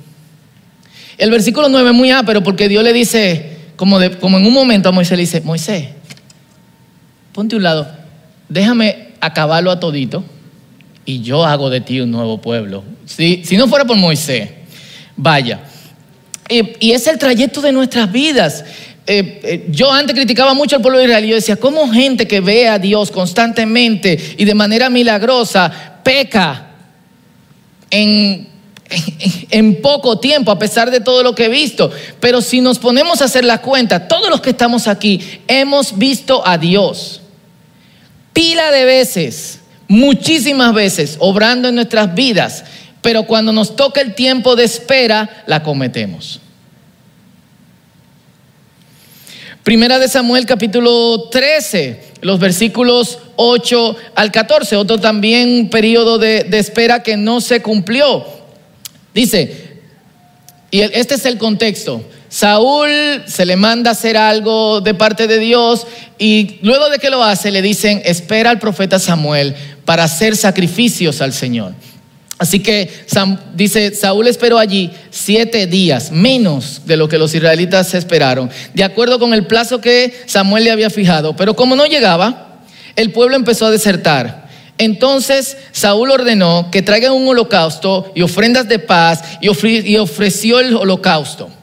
El 1.18 1.30
versículo 1.30 1.68
9 1.68 1.90
es 1.90 1.94
muy 1.94 2.10
ápero 2.10 2.42
porque 2.42 2.70
Dios 2.70 2.82
le 2.82 2.94
dice, 2.94 3.50
como, 3.76 3.98
como 4.18 4.38
en 4.38 4.46
un 4.46 4.54
momento 4.54 4.88
a 4.88 4.92
Moisés 4.92 5.18
le 5.18 5.24
dice, 5.24 5.42
Moisés, 5.42 5.88
ponte 7.34 7.54
a 7.54 7.58
un 7.58 7.62
lado, 7.62 7.86
déjame 8.48 9.05
acabarlo 9.20 9.70
a 9.70 9.80
todito 9.80 10.24
y 11.04 11.22
yo 11.22 11.44
hago 11.44 11.70
de 11.70 11.80
ti 11.80 12.00
un 12.00 12.10
nuevo 12.10 12.38
pueblo. 12.40 12.82
Si, 13.06 13.42
si 13.44 13.56
no 13.56 13.68
fuera 13.68 13.84
por 13.84 13.96
Moisés, 13.96 14.50
vaya. 15.16 15.60
y 16.48 16.90
es 16.90 17.06
el 17.06 17.18
trayecto 17.18 17.60
de 17.60 17.72
nuestras 17.72 18.10
vidas. 18.10 18.64
Eh, 19.08 19.40
eh, 19.44 19.66
yo 19.70 19.92
antes 19.92 20.16
criticaba 20.16 20.52
mucho 20.52 20.74
al 20.76 20.82
pueblo 20.82 20.98
de 20.98 21.04
Israel 21.04 21.24
y 21.24 21.28
yo 21.28 21.36
decía, 21.36 21.56
¿cómo 21.56 21.88
gente 21.92 22.26
que 22.26 22.40
ve 22.40 22.68
a 22.68 22.80
Dios 22.80 23.12
constantemente 23.12 24.18
y 24.36 24.44
de 24.44 24.54
manera 24.54 24.90
milagrosa 24.90 26.00
peca 26.02 26.70
en, 27.88 28.48
en, 29.50 29.80
poco 29.80 30.18
tiempo, 30.18 30.50
a 30.50 30.58
pesar 30.58 30.90
de 30.90 30.98
todo 30.98 31.22
lo 31.22 31.36
que 31.36 31.44
he 31.44 31.48
visto? 31.48 31.88
Pero 32.18 32.40
si 32.40 32.60
nos 32.60 32.80
ponemos 32.80 33.22
a 33.22 33.26
hacer 33.26 33.44
la 33.44 33.58
cuenta, 33.58 34.08
todos 34.08 34.28
los 34.28 34.40
que 34.40 34.50
estamos 34.50 34.88
aquí 34.88 35.20
hemos 35.46 35.96
visto 35.96 36.44
a 36.44 36.58
Dios 36.58 37.22
pila 38.36 38.70
de 38.70 38.84
veces, 38.84 39.60
muchísimas 39.88 40.74
veces, 40.74 41.16
obrando 41.20 41.68
en 41.68 41.74
nuestras 41.74 42.14
vidas, 42.14 42.64
pero 43.00 43.22
cuando 43.22 43.50
nos 43.50 43.76
toca 43.76 44.02
el 44.02 44.14
tiempo 44.14 44.56
de 44.56 44.64
espera, 44.64 45.42
la 45.46 45.62
cometemos. 45.62 46.42
Primera 49.62 49.98
de 49.98 50.06
Samuel 50.06 50.44
capítulo 50.44 51.30
13, 51.30 52.12
los 52.20 52.38
versículos 52.38 53.20
8 53.36 53.96
al 54.14 54.30
14, 54.30 54.76
otro 54.76 54.98
también 54.98 55.70
periodo 55.70 56.18
de, 56.18 56.44
de 56.44 56.58
espera 56.58 57.02
que 57.02 57.16
no 57.16 57.40
se 57.40 57.62
cumplió. 57.62 58.22
Dice, 59.14 59.80
y 60.70 60.80
este 60.80 61.14
es 61.14 61.24
el 61.24 61.38
contexto, 61.38 62.04
Saúl 62.36 62.90
se 63.26 63.46
le 63.46 63.56
manda 63.56 63.92
hacer 63.92 64.18
algo 64.18 64.82
de 64.82 64.92
parte 64.92 65.26
de 65.26 65.38
Dios 65.38 65.86
y 66.18 66.58
luego 66.60 66.90
de 66.90 66.98
que 66.98 67.08
lo 67.08 67.24
hace 67.24 67.50
le 67.50 67.62
dicen, 67.62 68.02
espera 68.04 68.50
al 68.50 68.58
profeta 68.58 68.98
Samuel 68.98 69.56
para 69.86 70.04
hacer 70.04 70.36
sacrificios 70.36 71.22
al 71.22 71.32
Señor. 71.32 71.72
Así 72.36 72.60
que 72.60 72.90
dice, 73.54 73.94
Saúl 73.94 74.28
esperó 74.28 74.58
allí 74.58 74.90
siete 75.10 75.66
días, 75.66 76.12
menos 76.12 76.82
de 76.84 76.98
lo 76.98 77.08
que 77.08 77.16
los 77.16 77.34
israelitas 77.34 77.94
esperaron, 77.94 78.50
de 78.74 78.84
acuerdo 78.84 79.18
con 79.18 79.32
el 79.32 79.46
plazo 79.46 79.80
que 79.80 80.12
Samuel 80.26 80.64
le 80.64 80.72
había 80.72 80.90
fijado. 80.90 81.34
Pero 81.36 81.56
como 81.56 81.74
no 81.74 81.86
llegaba, 81.86 82.58
el 82.96 83.12
pueblo 83.12 83.36
empezó 83.36 83.64
a 83.64 83.70
desertar. 83.70 84.46
Entonces 84.76 85.56
Saúl 85.72 86.10
ordenó 86.10 86.68
que 86.70 86.82
traigan 86.82 87.12
un 87.12 87.26
holocausto 87.26 88.12
y 88.14 88.20
ofrendas 88.20 88.68
de 88.68 88.78
paz 88.78 89.22
y 89.40 89.96
ofreció 89.96 90.60
el 90.60 90.76
holocausto. 90.76 91.55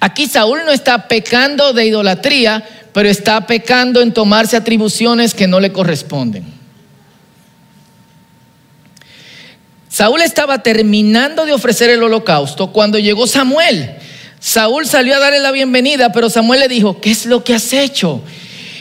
Aquí 0.00 0.26
Saúl 0.26 0.60
no 0.64 0.72
está 0.72 1.08
pecando 1.08 1.72
de 1.72 1.86
idolatría, 1.86 2.64
pero 2.92 3.08
está 3.08 3.46
pecando 3.46 4.00
en 4.00 4.12
tomarse 4.12 4.56
atribuciones 4.56 5.34
que 5.34 5.48
no 5.48 5.60
le 5.60 5.72
corresponden. 5.72 6.44
Saúl 9.88 10.22
estaba 10.22 10.62
terminando 10.62 11.46
de 11.46 11.52
ofrecer 11.52 11.90
el 11.90 12.02
holocausto 12.02 12.72
cuando 12.72 12.98
llegó 12.98 13.28
Samuel. 13.28 13.94
Saúl 14.40 14.86
salió 14.86 15.14
a 15.14 15.20
darle 15.20 15.38
la 15.38 15.52
bienvenida, 15.52 16.12
pero 16.12 16.28
Samuel 16.28 16.60
le 16.60 16.68
dijo, 16.68 17.00
¿qué 17.00 17.10
es 17.10 17.26
lo 17.26 17.44
que 17.44 17.54
has 17.54 17.72
hecho? 17.72 18.22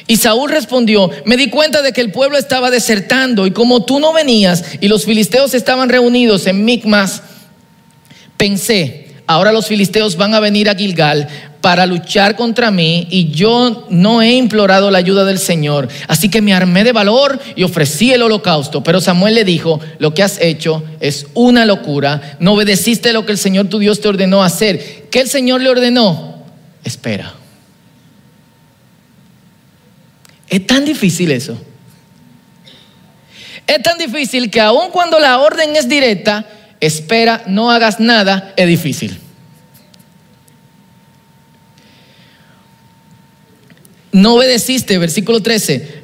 Y 0.08 0.18
Saúl 0.18 0.50
respondió, 0.50 1.10
me 1.26 1.38
di 1.38 1.50
cuenta 1.50 1.82
de 1.82 1.94
que 1.94 2.02
el 2.02 2.12
pueblo 2.12 2.38
estaba 2.38 2.70
desertando 2.70 3.48
y 3.48 3.52
como 3.52 3.86
tú 3.86 4.00
no 4.00 4.12
venías 4.12 4.64
y 4.82 4.88
los 4.88 5.06
filisteos 5.06 5.54
estaban 5.54 5.88
reunidos 5.88 6.48
en 6.48 6.66
Micmas, 6.66 7.22
pensé, 8.36 9.03
ahora 9.28 9.52
los 9.52 9.68
filisteos 9.68 10.18
van 10.18 10.34
a 10.34 10.40
venir 10.40 10.70
a 10.70 10.76
Gilgal 10.76 11.28
para 11.62 11.86
luchar 11.86 12.36
contra 12.36 12.72
mí 12.72 13.08
y 13.10 13.30
yo 13.30 13.88
no 13.90 14.22
he 14.22 14.34
implorado 14.34 14.92
la 14.92 14.98
ayuda 14.98 15.24
del 15.24 15.40
Señor. 15.40 15.88
Así 16.10 16.30
que 16.30 16.42
me 16.42 16.54
armé 16.54 16.84
de 16.84 16.92
valor 16.92 17.40
y 17.56 17.64
ofrecí 17.64 18.12
el 18.12 18.22
holocausto. 18.22 18.84
Pero 18.84 19.00
Samuel 19.00 19.36
le 19.36 19.46
dijo, 19.46 19.80
lo 19.98 20.14
que 20.14 20.24
has 20.24 20.42
hecho 20.42 20.84
es 21.00 21.28
una 21.34 21.66
locura. 21.66 22.36
No 22.40 22.54
obedeciste 22.54 23.14
lo 23.14 23.26
que 23.26 23.32
el 23.32 23.38
Señor 23.38 23.68
tu 23.68 23.80
Dios 23.80 24.02
te 24.02 24.10
ordenó 24.10 24.44
hacer. 24.44 25.08
¿Qué 25.10 25.22
el 25.22 25.30
Señor 25.30 25.62
le 25.62 25.70
ordenó? 25.70 26.44
Espera. 26.84 27.34
Es 30.50 30.68
tan 30.68 30.84
difícil 30.84 31.32
eso. 31.32 31.58
Es 33.66 33.82
tan 33.82 33.98
difícil 33.98 34.52
que 34.52 34.60
aun 34.60 34.92
cuando 34.92 35.18
la 35.18 35.40
orden 35.40 35.76
es 35.76 35.88
directa, 35.88 36.46
espera, 36.86 37.44
no 37.48 37.72
hagas 37.72 38.00
nada, 38.00 38.54
es 38.58 38.68
difícil. 38.68 39.18
No 44.12 44.36
obedeciste, 44.36 44.98
versículo 45.00 45.42
13, 45.42 46.04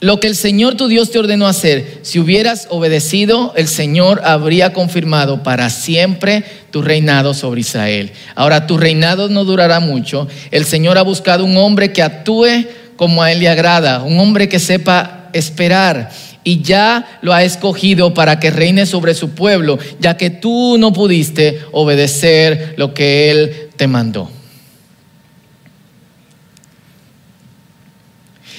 lo 0.00 0.20
que 0.20 0.26
el 0.26 0.36
Señor 0.36 0.74
tu 0.74 0.88
Dios 0.88 1.10
te 1.10 1.18
ordenó 1.18 1.46
hacer. 1.46 2.00
Si 2.02 2.18
hubieras 2.18 2.66
obedecido, 2.68 3.54
el 3.56 3.68
Señor 3.68 4.20
habría 4.24 4.74
confirmado 4.74 5.42
para 5.42 5.70
siempre 5.70 6.44
tu 6.70 6.82
reinado 6.82 7.32
sobre 7.32 7.62
Israel. 7.62 8.12
Ahora, 8.34 8.66
tu 8.66 8.76
reinado 8.76 9.30
no 9.30 9.44
durará 9.44 9.80
mucho. 9.80 10.28
El 10.50 10.66
Señor 10.66 10.98
ha 10.98 11.02
buscado 11.02 11.46
un 11.46 11.56
hombre 11.56 11.92
que 11.92 12.02
actúe 12.02 12.66
como 12.96 13.22
a 13.22 13.32
Él 13.32 13.40
le 13.40 13.48
agrada, 13.48 14.02
un 14.02 14.18
hombre 14.18 14.50
que 14.50 14.58
sepa 14.58 15.30
esperar 15.32 16.10
y 16.44 16.60
ya 16.60 17.18
lo 17.22 17.32
ha 17.32 17.42
escogido 17.42 18.12
para 18.12 18.38
que 18.38 18.50
reine 18.50 18.84
sobre 18.84 19.14
su 19.14 19.30
pueblo, 19.30 19.78
ya 19.98 20.16
que 20.18 20.28
tú 20.28 20.76
no 20.78 20.92
pudiste 20.92 21.62
obedecer 21.72 22.74
lo 22.76 22.92
que 22.92 23.30
Él 23.30 23.70
te 23.76 23.86
mandó. 23.86 24.30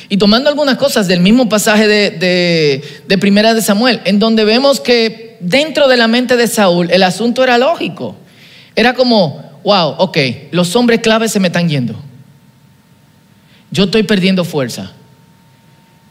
Y 0.09 0.17
tomando 0.17 0.49
algunas 0.49 0.77
cosas 0.77 1.07
del 1.07 1.19
mismo 1.19 1.47
pasaje 1.47 1.87
de, 1.87 2.81
de, 3.07 3.17
Primera 3.17 3.53
de 3.53 3.61
Samuel, 3.61 4.01
en 4.05 4.19
donde 4.19 4.43
vemos 4.43 4.79
que 4.79 5.37
dentro 5.39 5.87
de 5.87 5.97
la 5.97 6.07
mente 6.07 6.35
de 6.37 6.47
Saúl 6.47 6.91
el 6.91 7.03
asunto 7.03 7.43
era 7.43 7.57
lógico. 7.57 8.15
Era 8.75 8.93
como, 8.93 9.59
wow, 9.63 9.95
ok, 9.97 10.17
los 10.51 10.75
hombres 10.75 10.99
claves 10.99 11.31
se 11.31 11.39
me 11.39 11.47
están 11.47 11.69
yendo. 11.69 11.95
Yo 13.71 13.85
estoy 13.85 14.03
perdiendo 14.03 14.43
fuerza 14.43 14.93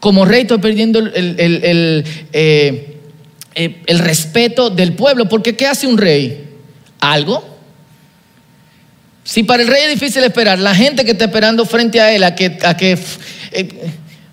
como 0.04 0.26
rey 0.26 0.42
estoy 0.42 0.58
perdiendo 0.58 1.00
eh, 1.14 2.04
eh, 2.34 3.80
el, 3.86 3.98
respeto 4.00 4.68
del 4.68 4.92
pueblo, 4.92 5.30
porque 5.30 5.56
¿qué 5.56 5.66
hace 5.66 5.86
un 5.86 5.96
rey? 5.96 6.44
Algo. 7.00 7.42
Si 9.22 9.44
para 9.44 9.62
el 9.62 9.68
rey 9.70 9.84
es 9.84 9.98
difícil 9.98 10.22
esperar, 10.22 10.58
la 10.58 10.74
gente 10.74 11.06
que 11.06 11.12
está 11.12 11.24
esperando 11.24 11.64
frente 11.64 12.02
a 12.02 12.12
él, 12.14 12.22
a 12.22 12.34
que, 12.34 12.58
a 12.64 12.76
que 12.76 12.98
eh, 13.52 13.68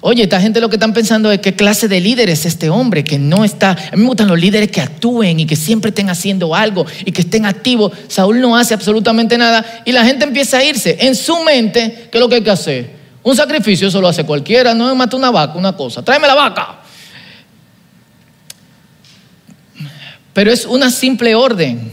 oye, 0.02 0.24
esta 0.24 0.42
gente 0.42 0.60
lo 0.60 0.68
que 0.68 0.76
están 0.76 0.92
pensando 0.92 1.32
es 1.32 1.40
qué 1.40 1.56
clase 1.56 1.88
de 1.88 2.02
líder 2.02 2.30
es 2.30 2.46
este 2.46 2.70
hombre 2.70 3.06
que 3.06 3.18
no 3.18 3.46
está. 3.46 3.70
A 3.72 3.96
mí 3.96 4.02
me 4.02 4.10
gustan 4.10 4.28
los 4.28 4.42
líderes 4.42 4.70
que 4.70 4.82
actúen 4.82 5.40
y 5.40 5.46
que 5.46 5.56
siempre 5.56 5.88
estén 5.88 6.10
haciendo 6.10 6.54
algo 6.54 6.86
y 7.06 7.14
que 7.14 7.22
estén 7.22 7.46
activos. 7.46 7.94
Saúl 8.10 8.42
no 8.42 8.58
hace 8.58 8.74
absolutamente 8.74 9.38
nada 9.38 9.84
y 9.86 9.94
la 9.94 10.04
gente 10.04 10.26
empieza 10.26 10.58
a 10.58 10.66
irse. 10.66 10.98
En 11.00 11.16
su 11.16 11.42
mente, 11.46 12.10
¿qué 12.12 12.18
es 12.18 12.20
lo 12.20 12.28
que 12.28 12.36
hay 12.36 12.44
que 12.44 12.52
hacer? 12.52 13.01
Un 13.24 13.36
sacrificio 13.36 13.88
eso 13.88 14.02
lo 14.02 14.08
hace 14.08 14.24
cualquiera, 14.26 14.74
no 14.74 14.88
me 14.88 14.96
mata 14.96 15.16
una 15.16 15.30
vaca, 15.30 15.54
una 15.58 15.76
cosa, 15.76 16.04
tráeme 16.04 16.28
la 16.28 16.36
vaca. 16.36 16.80
Pero 20.34 20.52
es 20.52 20.66
una 20.66 20.90
simple 20.90 21.36
orden 21.36 21.92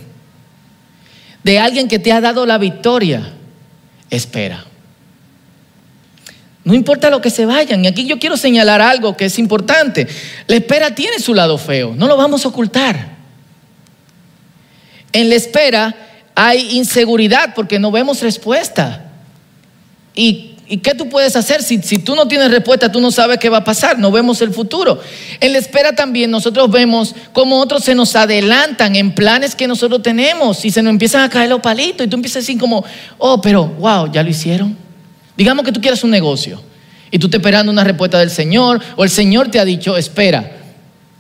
de 1.42 1.58
alguien 1.58 1.88
que 1.88 1.98
te 1.98 2.12
ha 2.12 2.20
dado 2.20 2.46
la 2.46 2.58
victoria. 2.58 3.32
Espera. 4.10 4.64
No 6.64 6.74
importa 6.74 7.08
lo 7.08 7.20
que 7.20 7.30
se 7.30 7.46
vayan. 7.46 7.84
Y 7.84 7.88
aquí 7.88 8.06
yo 8.06 8.18
quiero 8.18 8.36
señalar 8.36 8.80
algo 8.80 9.16
que 9.16 9.24
es 9.24 9.38
importante. 9.38 10.06
La 10.46 10.56
espera 10.56 10.94
tiene 10.94 11.18
su 11.18 11.34
lado 11.34 11.56
feo, 11.58 11.94
no 11.96 12.06
lo 12.06 12.16
vamos 12.16 12.44
a 12.44 12.48
ocultar. 12.48 13.16
En 15.12 15.30
la 15.30 15.34
espera 15.34 15.94
hay 16.34 16.76
inseguridad 16.76 17.54
porque 17.54 17.78
no 17.78 17.90
vemos 17.90 18.20
respuesta. 18.20 19.10
Y 20.14 20.57
¿Y 20.70 20.78
qué 20.78 20.94
tú 20.94 21.08
puedes 21.08 21.34
hacer? 21.34 21.62
Si, 21.62 21.78
tú 21.78 22.14
no 22.14 22.28
tienes 22.28 22.50
respuesta, 22.50 22.92
tú 22.92 23.00
no 23.00 23.10
sabes 23.10 23.38
qué 23.38 23.48
va 23.48 23.58
a 23.58 23.64
pasar, 23.64 23.98
no 23.98 24.10
vemos 24.10 24.42
el 24.42 24.52
futuro. 24.52 25.00
En 25.40 25.54
la 25.54 25.58
espera 25.58 25.94
también 25.94 26.30
nosotros 26.30 26.70
vemos 26.70 27.14
cómo 27.32 27.58
otros 27.58 27.84
se 27.84 27.94
nos 27.94 28.14
adelantan 28.14 28.94
en 28.94 29.14
planes 29.14 29.54
que 29.54 29.66
nosotros 29.66 30.02
tenemos 30.02 30.62
y 30.66 30.70
se 30.70 30.82
nos 30.82 30.90
empiezan 30.90 31.22
a 31.22 31.30
caer 31.30 31.48
los 31.48 31.60
palitos 31.60 32.06
y 32.06 32.10
tú 32.10 32.16
empiezas 32.16 32.36
a 32.36 32.40
decir 32.40 32.58
como, 32.58 32.84
oh, 33.16 33.40
pero, 33.40 33.64
wow, 33.64 34.12
ya 34.12 34.22
lo 34.22 34.28
hicieron. 34.28 34.76
Digamos 35.38 35.64
que 35.64 35.72
tú 35.72 35.80
quieres 35.80 36.04
un 36.04 36.10
negocio 36.10 36.60
y 37.10 37.18
tú 37.18 37.28
estás 37.28 37.38
esperando 37.38 37.72
una 37.72 37.84
respuesta 37.84 38.18
del 38.18 38.30
Señor 38.30 38.78
o 38.96 39.04
el 39.04 39.10
Señor 39.10 39.50
te 39.50 39.58
ha 39.58 39.64
dicho, 39.64 39.96
espera. 39.96 40.52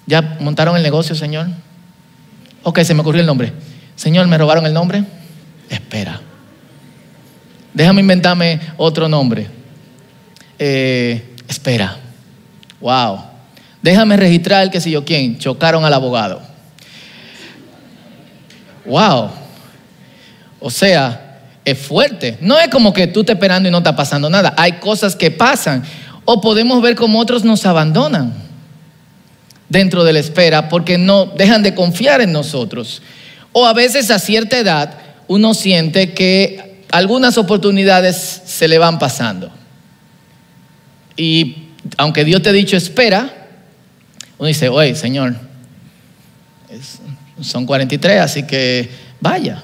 ¿Ya 0.06 0.36
montaron 0.40 0.76
el 0.76 0.82
negocio, 0.82 1.14
Señor? 1.14 1.48
Ok, 2.64 2.80
se 2.80 2.92
me 2.92 3.00
ocurrió 3.00 3.22
el 3.22 3.26
nombre. 3.26 3.54
Señor, 3.96 4.26
¿me 4.26 4.36
robaron 4.36 4.66
el 4.66 4.74
nombre? 4.74 5.04
Espera. 5.70 6.20
Déjame 7.78 8.00
inventarme 8.00 8.58
otro 8.76 9.08
nombre. 9.08 9.46
Eh, 10.58 11.36
espera. 11.46 11.96
Wow. 12.80 13.20
Déjame 13.80 14.16
registrar 14.16 14.68
que 14.68 14.80
si 14.80 14.90
yo 14.90 15.04
quién. 15.04 15.38
Chocaron 15.38 15.84
al 15.84 15.94
abogado. 15.94 16.42
Wow. 18.84 19.30
O 20.58 20.72
sea, 20.72 21.38
es 21.64 21.78
fuerte. 21.78 22.36
No 22.40 22.58
es 22.58 22.66
como 22.66 22.92
que 22.92 23.06
tú 23.06 23.20
estés 23.20 23.36
esperando 23.36 23.68
y 23.68 23.70
no 23.70 23.78
está 23.78 23.94
pasando 23.94 24.28
nada. 24.28 24.54
Hay 24.56 24.72
cosas 24.80 25.14
que 25.14 25.30
pasan. 25.30 25.84
O 26.24 26.40
podemos 26.40 26.82
ver 26.82 26.96
como 26.96 27.20
otros 27.20 27.44
nos 27.44 27.64
abandonan 27.64 28.34
dentro 29.68 30.02
de 30.02 30.14
la 30.14 30.18
espera 30.18 30.68
porque 30.68 30.98
no 30.98 31.26
dejan 31.26 31.62
de 31.62 31.76
confiar 31.76 32.22
en 32.22 32.32
nosotros. 32.32 33.02
O 33.52 33.64
a 33.66 33.72
veces 33.72 34.10
a 34.10 34.18
cierta 34.18 34.58
edad 34.58 34.94
uno 35.28 35.54
siente 35.54 36.12
que 36.12 36.67
algunas 36.90 37.38
oportunidades 37.38 38.42
se 38.44 38.68
le 38.68 38.78
van 38.78 38.98
pasando. 38.98 39.50
Y 41.16 41.68
aunque 41.96 42.24
Dios 42.24 42.42
te 42.42 42.48
ha 42.48 42.52
dicho 42.52 42.76
espera, 42.76 43.48
uno 44.38 44.46
dice, 44.46 44.68
oye, 44.68 44.94
Señor, 44.94 45.34
son 47.40 47.66
43, 47.66 48.20
así 48.20 48.42
que 48.44 48.88
vaya. 49.20 49.62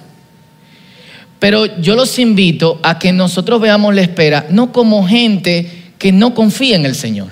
Pero 1.38 1.80
yo 1.80 1.94
los 1.94 2.18
invito 2.18 2.80
a 2.82 2.98
que 2.98 3.12
nosotros 3.12 3.60
veamos 3.60 3.94
la 3.94 4.00
espera 4.00 4.46
no 4.50 4.72
como 4.72 5.06
gente 5.06 5.92
que 5.98 6.10
no 6.12 6.34
confía 6.34 6.76
en 6.76 6.86
el 6.86 6.94
Señor. 6.94 7.28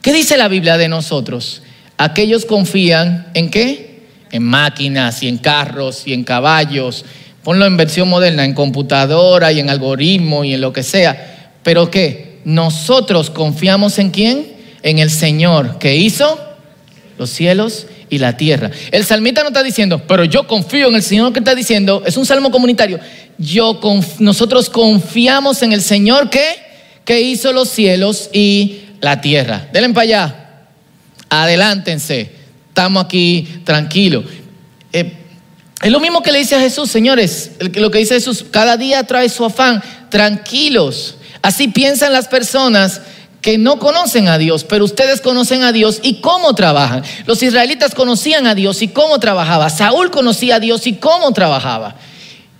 ¿Qué 0.00 0.12
dice 0.12 0.36
la 0.36 0.48
Biblia 0.48 0.78
de 0.78 0.88
nosotros? 0.88 1.62
Aquellos 1.98 2.44
confían 2.44 3.26
en 3.34 3.50
qué? 3.50 3.85
En 4.30 4.42
máquinas 4.42 5.22
y 5.22 5.28
en 5.28 5.38
carros 5.38 6.02
y 6.06 6.12
en 6.12 6.24
caballos. 6.24 7.04
Ponlo 7.42 7.64
en 7.64 7.76
versión 7.76 8.08
moderna, 8.08 8.44
en 8.44 8.54
computadora 8.54 9.52
y 9.52 9.60
en 9.60 9.70
algoritmo 9.70 10.44
y 10.44 10.54
en 10.54 10.60
lo 10.60 10.72
que 10.72 10.82
sea. 10.82 11.54
Pero 11.62 11.90
¿qué? 11.90 12.40
Nosotros 12.44 13.30
confiamos 13.30 13.98
en 13.98 14.10
quién? 14.10 14.46
En 14.82 14.98
el 14.98 15.10
Señor 15.10 15.78
que 15.78 15.96
hizo 15.96 16.40
los 17.18 17.30
cielos 17.30 17.86
y 18.08 18.18
la 18.18 18.36
tierra. 18.36 18.70
El 18.90 19.04
salmista 19.04 19.42
no 19.42 19.48
está 19.48 19.62
diciendo, 19.62 20.02
pero 20.06 20.24
yo 20.24 20.46
confío 20.46 20.88
en 20.88 20.94
el 20.94 21.02
Señor 21.02 21.32
que 21.32 21.40
está 21.40 21.54
diciendo, 21.54 22.02
es 22.06 22.16
un 22.16 22.26
salmo 22.26 22.50
comunitario. 22.50 23.00
Yo 23.38 23.80
nosotros 24.18 24.70
confiamos 24.70 25.62
en 25.62 25.72
el 25.72 25.82
Señor 25.82 26.30
que, 26.30 26.44
que 27.04 27.20
hizo 27.20 27.52
los 27.52 27.68
cielos 27.68 28.30
y 28.32 28.80
la 29.00 29.20
tierra. 29.20 29.68
Denle 29.72 29.90
para 29.90 30.02
allá. 30.02 30.46
Adelántense. 31.28 32.35
Estamos 32.76 33.06
aquí 33.06 33.62
tranquilos. 33.64 34.26
Eh, 34.92 35.10
es 35.80 35.90
lo 35.90 35.98
mismo 35.98 36.22
que 36.22 36.30
le 36.30 36.40
dice 36.40 36.56
a 36.56 36.60
Jesús, 36.60 36.90
señores. 36.90 37.52
Lo 37.72 37.90
que 37.90 37.96
dice 37.96 38.16
Jesús, 38.16 38.44
cada 38.50 38.76
día 38.76 39.02
trae 39.04 39.30
su 39.30 39.46
afán. 39.46 39.82
Tranquilos. 40.10 41.16
Así 41.40 41.68
piensan 41.68 42.12
las 42.12 42.28
personas 42.28 43.00
que 43.40 43.56
no 43.56 43.78
conocen 43.78 44.28
a 44.28 44.36
Dios, 44.36 44.64
pero 44.64 44.84
ustedes 44.84 45.22
conocen 45.22 45.62
a 45.62 45.72
Dios 45.72 46.00
y 46.02 46.20
cómo 46.20 46.54
trabajan. 46.54 47.02
Los 47.24 47.42
israelitas 47.42 47.94
conocían 47.94 48.46
a 48.46 48.54
Dios 48.54 48.82
y 48.82 48.88
cómo 48.88 49.18
trabajaba. 49.20 49.70
Saúl 49.70 50.10
conocía 50.10 50.56
a 50.56 50.60
Dios 50.60 50.86
y 50.86 50.96
cómo 50.96 51.32
trabajaba. 51.32 51.96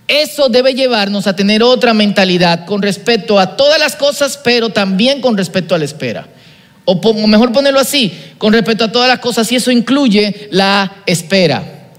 Eso 0.07 0.49
debe 0.49 0.73
llevarnos 0.73 1.27
a 1.27 1.35
tener 1.35 1.61
otra 1.61 1.93
mentalidad 1.93 2.65
con 2.65 2.81
respecto 2.81 3.39
a 3.39 3.55
todas 3.55 3.79
las 3.79 3.95
cosas, 3.95 4.39
pero 4.43 4.71
también 4.71 5.21
con 5.21 5.37
respecto 5.37 5.75
a 5.75 5.77
la 5.77 5.85
espera. 5.85 6.27
O 6.89 7.27
mejor 7.27 7.51
ponerlo 7.51 7.81
así, 7.81 8.17
con 8.37 8.53
respecto 8.53 8.85
a 8.85 8.91
todas 8.91 9.09
las 9.09 9.19
cosas, 9.19 9.51
y 9.51 9.57
eso 9.57 9.71
incluye 9.71 10.47
la 10.51 11.03
espera. 11.05 11.91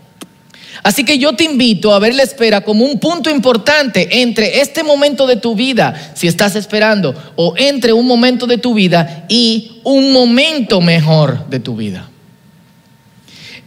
Así 0.82 1.04
que 1.04 1.18
yo 1.18 1.34
te 1.34 1.44
invito 1.44 1.92
a 1.92 1.98
ver 1.98 2.14
la 2.14 2.22
espera 2.22 2.62
como 2.62 2.86
un 2.86 2.98
punto 2.98 3.28
importante 3.28 4.22
entre 4.22 4.62
este 4.62 4.82
momento 4.82 5.26
de 5.26 5.36
tu 5.36 5.54
vida, 5.54 6.12
si 6.14 6.26
estás 6.26 6.56
esperando, 6.56 7.14
o 7.36 7.52
entre 7.58 7.92
un 7.92 8.06
momento 8.06 8.46
de 8.46 8.56
tu 8.56 8.72
vida 8.72 9.26
y 9.28 9.82
un 9.84 10.10
momento 10.10 10.80
mejor 10.80 11.50
de 11.50 11.60
tu 11.60 11.76
vida. 11.76 12.08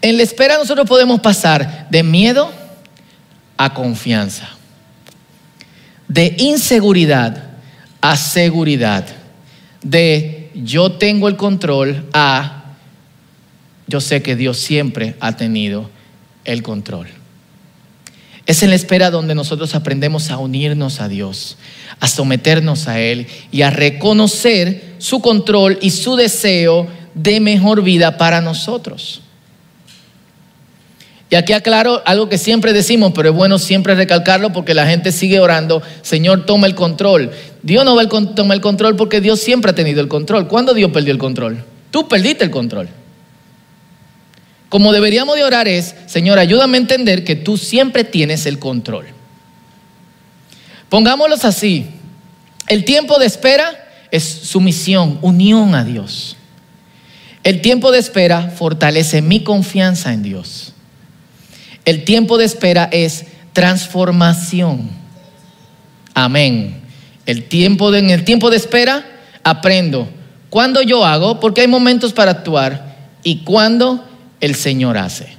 En 0.02 0.18
la 0.18 0.24
espera 0.24 0.58
nosotros 0.58 0.88
podemos 0.88 1.20
pasar 1.20 1.88
de 1.92 2.02
miedo 2.02 2.52
a 3.58 3.76
confianza, 3.76 4.50
de 6.08 6.36
inseguridad 6.40 7.52
a 8.02 8.18
seguridad, 8.18 9.06
de 9.84 10.41
yo 10.54 10.94
tengo 10.94 11.28
el 11.28 11.36
control 11.36 12.06
a 12.14 12.76
yo 13.88 14.00
sé 14.00 14.22
que 14.22 14.36
Dios 14.36 14.58
siempre 14.58 15.16
ha 15.20 15.36
tenido 15.36 15.90
el 16.46 16.64
control. 16.64 17.08
Es 18.46 18.64
en 18.64 18.70
la 18.70 18.76
espera 18.76 19.12
donde 19.12 19.36
nosotros 19.36 19.76
aprendemos 19.76 20.32
a 20.32 20.38
unirnos 20.38 21.02
a 21.02 21.08
Dios, 21.08 21.58
a 22.00 22.08
someternos 22.08 22.88
a 22.88 23.00
Él 23.00 23.28
y 23.52 23.62
a 23.62 23.70
reconocer 23.70 24.96
su 24.98 25.22
control 25.22 25.78
y 25.82 25.92
su 25.92 26.16
deseo 26.16 26.88
de 27.14 27.40
mejor 27.40 27.84
vida 27.84 28.18
para 28.18 28.42
nosotros. 28.42 29.22
Y 31.30 31.36
aquí 31.36 31.54
aclaro 31.54 32.02
algo 32.06 32.28
que 32.28 32.38
siempre 32.38 32.74
decimos, 32.74 33.14
pero 33.16 33.30
es 33.30 33.36
bueno 33.36 33.58
siempre 33.58 33.96
recalcarlo 33.96 34.52
porque 34.52 34.74
la 34.74 34.86
gente 34.86 35.14
sigue 35.14 35.40
orando, 35.40 35.82
Señor, 36.02 36.46
toma 36.46 36.68
el 36.68 36.76
control. 36.76 37.32
Dios 37.64 37.86
no 37.86 37.96
va 37.96 38.04
a 38.04 38.36
tomar 38.36 38.56
el 38.56 38.62
control 38.62 38.96
porque 38.96 39.22
Dios 39.22 39.40
siempre 39.40 39.72
ha 39.72 39.76
tenido 39.76 40.02
el 40.02 40.08
control. 40.08 40.48
¿Cuándo 40.48 40.74
Dios 40.74 40.92
perdió 40.92 41.14
el 41.14 41.20
control? 41.20 41.64
Tú 41.92 42.08
perdiste 42.08 42.44
el 42.44 42.52
control. 42.52 42.90
Como 44.70 44.94
deberíamos 44.94 45.36
de 45.36 45.44
orar 45.44 45.68
es, 45.68 45.96
Señor, 46.08 46.40
ayúdame 46.40 46.78
a 46.78 46.82
entender 46.82 47.24
que 47.24 47.36
tú 47.36 47.58
siempre 47.58 48.04
tienes 48.04 48.46
el 48.46 48.58
control. 48.58 49.08
Pongámoslos 50.90 51.46
así. 51.46 51.88
El 52.68 52.86
tiempo 52.86 53.20
de 53.20 53.26
espera 53.26 53.90
es 54.12 54.24
sumisión, 54.24 55.20
unión 55.22 55.76
a 55.76 55.84
Dios. 55.84 56.38
El 57.44 57.62
tiempo 57.62 57.92
de 57.92 58.00
espera 58.00 58.50
fortalece 58.50 59.22
mi 59.22 59.44
confianza 59.44 60.14
en 60.14 60.24
Dios. 60.24 60.74
El 61.86 62.04
tiempo 62.04 62.38
de 62.38 62.46
espera 62.46 62.88
es 62.92 63.26
transformación. 63.54 64.90
Amén. 66.14 66.81
El 67.32 67.46
tiempo 67.46 67.96
en 67.96 68.10
el 68.10 68.26
tiempo 68.26 68.50
de 68.50 68.58
espera 68.58 69.06
aprendo 69.42 70.10
cuándo 70.50 70.82
yo 70.82 71.06
hago, 71.06 71.40
porque 71.40 71.62
hay 71.62 71.68
momentos 71.68 72.12
para 72.12 72.32
actuar, 72.32 72.98
y 73.24 73.38
cuándo 73.46 74.06
el 74.42 74.54
Señor 74.54 74.98
hace. 74.98 75.30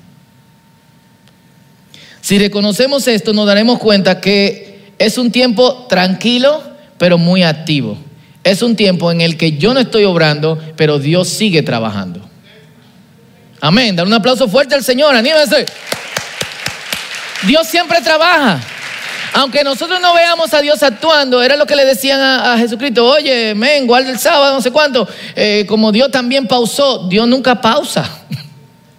Si 2.22 2.38
reconocemos 2.38 3.06
esto, 3.08 3.34
nos 3.34 3.46
daremos 3.46 3.78
cuenta 3.78 4.22
que 4.22 4.94
es 4.98 5.18
un 5.18 5.30
tiempo 5.30 5.86
tranquilo, 5.86 6.62
pero 6.96 7.18
muy 7.18 7.42
activo. 7.42 7.98
Es 8.42 8.62
un 8.62 8.74
tiempo 8.74 9.12
en 9.12 9.20
el 9.20 9.36
que 9.36 9.58
yo 9.58 9.74
no 9.74 9.80
estoy 9.80 10.04
obrando, 10.04 10.58
pero 10.76 10.98
Dios 10.98 11.28
sigue 11.28 11.62
trabajando. 11.62 12.26
Amén. 13.60 13.94
Dar 13.94 14.06
un 14.06 14.14
aplauso 14.14 14.48
fuerte 14.48 14.74
al 14.74 14.82
Señor, 14.82 15.14
anímense. 15.14 15.66
Dios 17.46 17.66
siempre 17.66 18.00
trabaja. 18.00 18.62
Aunque 19.34 19.64
nosotros 19.64 19.98
no 20.00 20.12
veamos 20.12 20.52
a 20.52 20.60
Dios 20.60 20.82
actuando, 20.82 21.42
era 21.42 21.56
lo 21.56 21.64
que 21.64 21.74
le 21.74 21.84
decían 21.84 22.20
a, 22.20 22.58
Jesucristo, 22.58 23.06
oye, 23.06 23.54
men, 23.54 23.86
guarda 23.86 24.10
el 24.10 24.18
sábado, 24.18 24.54
no 24.54 24.60
sé 24.60 24.70
cuánto. 24.70 25.08
Eh, 25.34 25.64
como 25.66 25.90
Dios 25.90 26.10
también 26.10 26.46
pausó, 26.46 27.08
Dios 27.08 27.26
nunca 27.26 27.60
pausa. 27.60 28.08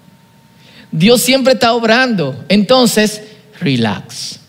Dios 0.92 1.22
siempre 1.22 1.54
está 1.54 1.74
obrando. 1.74 2.44
Entonces, 2.50 3.22
relax. 3.60 4.40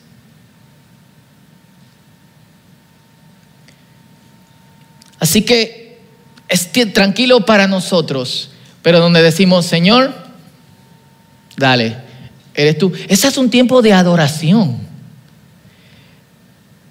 Así 5.18 5.42
que 5.42 5.99
es 6.49 6.70
tranquilo 6.92 7.44
para 7.44 7.66
nosotros, 7.66 8.51
pero 8.83 9.01
donde 9.01 9.23
decimos, 9.23 9.66
Señor, 9.66 10.14
dale, 11.57 11.97
eres 12.55 12.79
tú. 12.79 12.92
Ese 13.09 13.29
es 13.29 13.37
un 13.37 13.51
tiempo 13.51 13.83
de 13.83 13.92
adoración. 13.92 14.93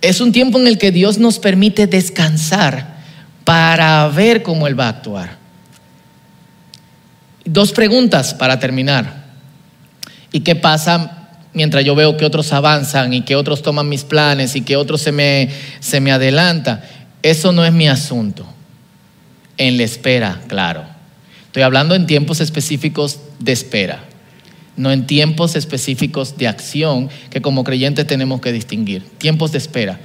Es 0.04 0.20
un 0.20 0.34
tiempo 0.34 0.60
en 0.60 0.68
el 0.68 0.78
que 0.78 0.92
Dios 0.92 1.18
nos 1.18 1.40
permite 1.40 1.88
descansar 1.88 2.98
para 3.46 4.06
ver 4.10 4.44
cómo 4.44 4.68
Él 4.68 4.78
va 4.78 4.88
a 4.88 4.90
actuar. 4.90 5.38
Dos 7.46 7.72
preguntas 7.72 8.34
para 8.34 8.60
terminar. 8.60 9.24
¿Y 10.34 10.42
qué 10.42 10.58
pasa 10.58 11.30
mientras 11.54 11.86
yo 11.86 11.96
veo 11.96 12.18
que 12.18 12.26
otros 12.26 12.52
avanzan 12.52 13.14
y 13.14 13.22
que 13.22 13.38
otros 13.38 13.62
toman 13.62 13.88
mis 13.88 14.04
planes 14.04 14.58
y 14.58 14.62
que 14.62 14.76
otros 14.76 15.00
se 15.00 15.14
me, 15.14 15.50
se 15.80 16.02
me 16.02 16.12
adelanta? 16.12 16.84
Eso 17.22 17.54
no 17.54 17.64
es 17.64 17.72
mi 17.72 17.88
asunto. 17.88 18.46
En 19.56 19.78
la 19.78 19.84
espera, 19.84 20.42
claro. 20.50 20.84
Estoy 21.46 21.64
hablando 21.64 21.96
en 21.96 22.08
tiempos 22.08 22.42
específicos 22.42 23.22
de 23.40 23.54
espera, 23.54 24.04
no 24.76 24.92
en 24.92 25.06
tiempos 25.06 25.56
específicos 25.56 26.38
de 26.38 26.48
acción 26.48 27.10
que 27.30 27.42
como 27.42 27.64
creyentes 27.64 28.08
tenemos 28.08 28.42
que 28.42 28.52
distinguir. 28.52 29.04
Tiempos 29.18 29.52
de 29.52 29.60
espera. 29.60 30.00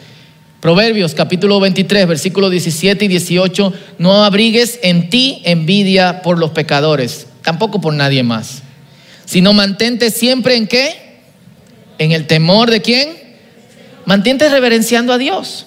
Proverbios 0.61 1.15
capítulo 1.15 1.61
23, 1.61 2.07
versículos 2.09 2.51
17 2.51 3.05
y 3.05 3.09
18, 3.09 3.73
no 3.99 4.25
abrigues 4.25 4.81
en 4.83 5.09
ti 5.09 5.41
envidia 5.45 6.21
por 6.23 6.37
los 6.37 6.51
pecadores, 6.51 7.29
tampoco 7.43 7.81
por 7.81 7.95
nadie 7.95 8.25
más, 8.25 8.63
sino 9.25 9.53
mantente 9.53 10.11
siempre 10.11 10.57
en 10.57 10.67
qué? 10.67 11.21
En 11.99 12.11
el 12.11 12.27
temor 12.27 12.71
de 12.71 12.83
quién? 12.83 13.11
Mantente 14.05 14.49
reverenciando 14.49 15.13
a 15.13 15.19
Dios. 15.19 15.67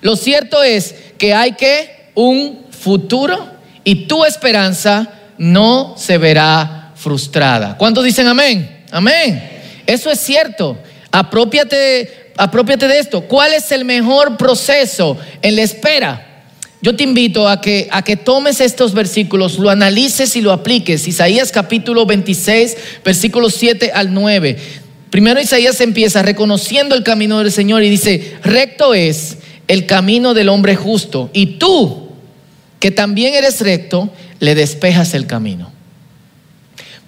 Lo 0.00 0.16
cierto 0.16 0.62
es 0.62 0.94
que 1.18 1.34
hay 1.34 1.52
que 1.52 2.10
un 2.14 2.64
futuro 2.70 3.46
y 3.84 4.06
tu 4.06 4.24
esperanza 4.24 5.12
no 5.36 5.94
se 5.98 6.16
verá 6.16 6.81
frustrada. 7.02 7.76
¿Cuántos 7.76 8.04
dicen 8.04 8.28
amén? 8.28 8.84
Amén. 8.90 9.42
Eso 9.86 10.10
es 10.10 10.20
cierto. 10.20 10.78
Apropiate, 11.10 12.32
apropiate 12.36 12.88
de 12.88 12.98
esto. 12.98 13.22
¿Cuál 13.22 13.52
es 13.52 13.72
el 13.72 13.84
mejor 13.84 14.36
proceso 14.36 15.18
en 15.42 15.56
la 15.56 15.62
espera? 15.62 16.28
Yo 16.80 16.96
te 16.96 17.04
invito 17.04 17.48
a 17.48 17.60
que, 17.60 17.88
a 17.92 18.02
que 18.02 18.16
tomes 18.16 18.60
estos 18.60 18.92
versículos, 18.92 19.58
lo 19.58 19.70
analices 19.70 20.34
y 20.34 20.40
lo 20.40 20.52
apliques. 20.52 21.06
Isaías 21.06 21.52
capítulo 21.52 22.06
26, 22.06 22.76
versículos 23.04 23.54
7 23.54 23.92
al 23.94 24.12
9. 24.12 24.56
Primero 25.10 25.40
Isaías 25.40 25.80
empieza 25.80 26.22
reconociendo 26.22 26.94
el 26.94 27.02
camino 27.02 27.38
del 27.38 27.52
Señor 27.52 27.82
y 27.82 27.90
dice, 27.90 28.36
recto 28.42 28.94
es 28.94 29.36
el 29.68 29.86
camino 29.86 30.34
del 30.34 30.48
hombre 30.48 30.74
justo. 30.74 31.30
Y 31.32 31.58
tú, 31.58 32.08
que 32.80 32.90
también 32.90 33.34
eres 33.34 33.60
recto, 33.60 34.10
le 34.40 34.54
despejas 34.54 35.14
el 35.14 35.26
camino. 35.26 35.70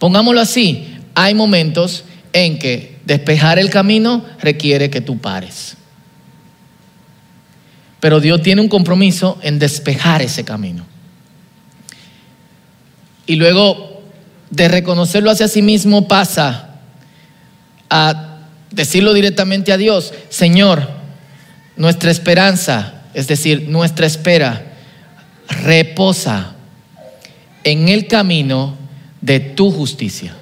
Pongámoslo 0.05 0.43
así, 0.43 0.99
hay 1.15 1.33
momentos 1.33 2.05
en 2.35 2.59
que 2.59 2.99
despejar 3.07 3.59
el 3.59 3.71
camino 3.71 4.23
requiere 4.39 4.91
que 4.91 5.01
tú 5.01 5.17
pares. 5.17 5.79
Pero 8.01 8.21
Dios 8.21 8.43
tiene 8.43 8.61
un 8.61 8.69
compromiso 8.69 9.39
en 9.41 9.59
despejar 9.59 10.21
ese 10.21 10.45
camino. 10.45 10.85
Y 13.25 13.37
luego 13.37 14.03
de 14.51 14.69
reconocerlo 14.69 15.31
hacia 15.31 15.49
sí 15.49 15.63
mismo 15.63 16.07
pasa 16.07 16.81
a 17.89 18.41
decirlo 18.73 19.15
directamente 19.15 19.73
a 19.73 19.79
Dios, 19.79 20.13
Señor, 20.29 20.87
nuestra 21.77 22.11
esperanza, 22.11 23.05
es 23.15 23.27
decir, 23.27 23.71
nuestra 23.71 24.05
espera, 24.05 24.67
reposa 25.49 26.57
en 27.63 27.89
el 27.89 28.07
camino 28.07 28.84
de 29.25 29.41
tu 29.41 29.71
justicia. 29.71 30.37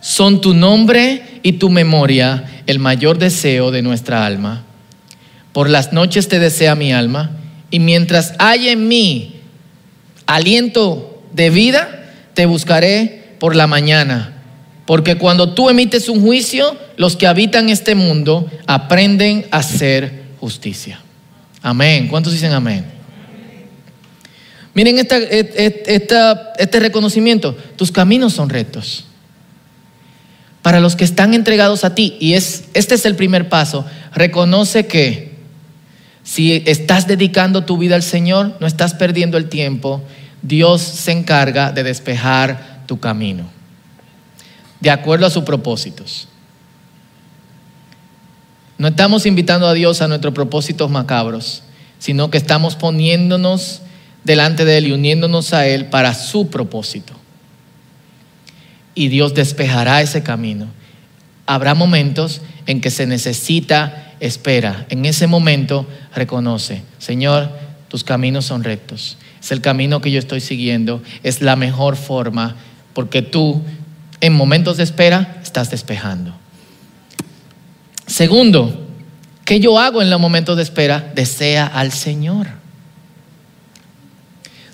Son 0.00 0.40
tu 0.40 0.54
nombre 0.54 1.40
y 1.42 1.54
tu 1.54 1.68
memoria 1.68 2.62
el 2.66 2.78
mayor 2.78 3.18
deseo 3.18 3.72
de 3.72 3.82
nuestra 3.82 4.24
alma. 4.24 4.62
Por 5.52 5.68
las 5.68 5.92
noches 5.92 6.28
te 6.28 6.38
desea 6.38 6.76
mi 6.76 6.92
alma, 6.92 7.32
y 7.72 7.80
mientras 7.80 8.34
haya 8.38 8.70
en 8.70 8.86
mí 8.86 9.40
aliento 10.26 11.22
de 11.32 11.50
vida, 11.50 12.06
te 12.34 12.46
buscaré 12.46 13.34
por 13.40 13.56
la 13.56 13.66
mañana. 13.66 14.36
Porque 14.86 15.16
cuando 15.16 15.54
tú 15.54 15.70
emites 15.70 16.08
un 16.08 16.20
juicio, 16.20 16.76
los 16.96 17.16
que 17.16 17.26
habitan 17.26 17.68
este 17.68 17.96
mundo 17.96 18.48
aprenden 18.66 19.46
a 19.50 19.58
hacer 19.58 20.22
justicia. 20.38 21.00
Amén. 21.62 22.06
¿Cuántos 22.08 22.32
dicen 22.32 22.52
amén? 22.52 22.99
Miren 24.74 24.98
este 24.98 26.80
reconocimiento. 26.80 27.56
Tus 27.76 27.90
caminos 27.90 28.32
son 28.32 28.48
rectos. 28.48 29.06
Para 30.62 30.80
los 30.80 30.94
que 30.94 31.04
están 31.04 31.34
entregados 31.34 31.84
a 31.84 31.94
ti, 31.94 32.16
y 32.20 32.34
es, 32.34 32.64
este 32.74 32.94
es 32.94 33.06
el 33.06 33.16
primer 33.16 33.48
paso, 33.48 33.84
reconoce 34.12 34.86
que 34.86 35.30
si 36.22 36.62
estás 36.66 37.06
dedicando 37.06 37.64
tu 37.64 37.78
vida 37.78 37.94
al 37.94 38.02
Señor, 38.02 38.56
no 38.60 38.66
estás 38.66 38.94
perdiendo 38.94 39.38
el 39.38 39.48
tiempo, 39.48 40.02
Dios 40.42 40.82
se 40.82 41.12
encarga 41.12 41.72
de 41.72 41.82
despejar 41.82 42.82
tu 42.86 43.00
camino, 43.00 43.48
de 44.80 44.90
acuerdo 44.90 45.26
a 45.26 45.30
sus 45.30 45.44
propósitos. 45.44 46.28
No 48.78 48.88
estamos 48.88 49.26
invitando 49.26 49.66
a 49.66 49.74
Dios 49.74 50.02
a 50.02 50.08
nuestros 50.08 50.34
propósitos 50.34 50.90
macabros, 50.90 51.62
sino 51.98 52.30
que 52.30 52.38
estamos 52.38 52.76
poniéndonos 52.76 53.82
delante 54.24 54.64
de 54.64 54.78
Él 54.78 54.88
y 54.88 54.92
uniéndonos 54.92 55.52
a 55.52 55.66
Él 55.66 55.86
para 55.86 56.14
su 56.14 56.48
propósito 56.48 57.20
y 58.94 59.08
Dios 59.08 59.34
despejará 59.34 60.02
ese 60.02 60.22
camino. 60.22 60.66
Habrá 61.46 61.74
momentos 61.74 62.42
en 62.66 62.80
que 62.80 62.90
se 62.90 63.06
necesita 63.06 64.14
espera. 64.20 64.86
En 64.90 65.04
ese 65.06 65.26
momento 65.26 65.86
reconoce, 66.14 66.82
Señor, 66.98 67.50
tus 67.88 68.04
caminos 68.04 68.44
son 68.44 68.62
rectos. 68.62 69.16
Es 69.40 69.52
el 69.52 69.60
camino 69.60 70.00
que 70.00 70.10
yo 70.10 70.18
estoy 70.18 70.40
siguiendo. 70.40 71.02
Es 71.22 71.40
la 71.40 71.56
mejor 71.56 71.96
forma 71.96 72.56
porque 72.92 73.22
tú 73.22 73.62
en 74.20 74.34
momentos 74.34 74.76
de 74.76 74.82
espera 74.82 75.40
estás 75.42 75.70
despejando. 75.70 76.34
Segundo, 78.06 78.86
¿qué 79.44 79.60
yo 79.60 79.78
hago 79.78 80.02
en 80.02 80.10
los 80.10 80.20
momentos 80.20 80.56
de 80.56 80.62
espera? 80.62 81.10
Desea 81.14 81.66
al 81.66 81.92
Señor. 81.92 82.48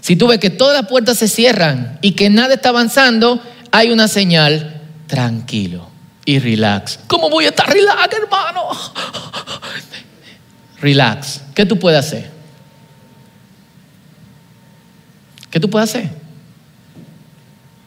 Si 0.07 0.15
tú 0.15 0.29
ves 0.29 0.39
que 0.39 0.51
todas 0.51 0.81
las 0.81 0.89
puertas 0.89 1.19
se 1.19 1.27
cierran 1.27 1.99
y 2.01 2.13
que 2.13 2.31
nada 2.31 2.55
está 2.55 2.69
avanzando, 2.69 3.43
hay 3.73 3.91
una 3.91 4.07
señal, 4.07 4.83
tranquilo 5.09 5.91
y 6.25 6.39
relax. 6.39 7.01
¿Cómo 7.09 7.29
voy 7.29 7.47
a 7.47 7.49
estar 7.49 7.69
relax, 7.69 8.17
hermano? 8.17 8.69
Relax. 10.81 11.41
¿Qué 11.57 11.67
tú 11.67 11.77
puedes 11.81 11.99
hacer? 11.99 12.31
¿Qué 15.51 15.59
tú 15.59 15.69
puedes 15.69 15.91
hacer? 15.91 16.09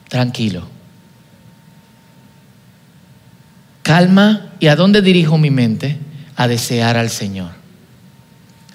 Tranquilo. 0.09 0.67
Calma. 3.81 4.49
¿Y 4.59 4.67
a 4.67 4.75
dónde 4.75 5.01
dirijo 5.01 5.37
mi 5.37 5.51
mente? 5.51 5.97
A 6.35 6.49
desear 6.49 6.97
al 6.97 7.11
Señor. 7.11 7.51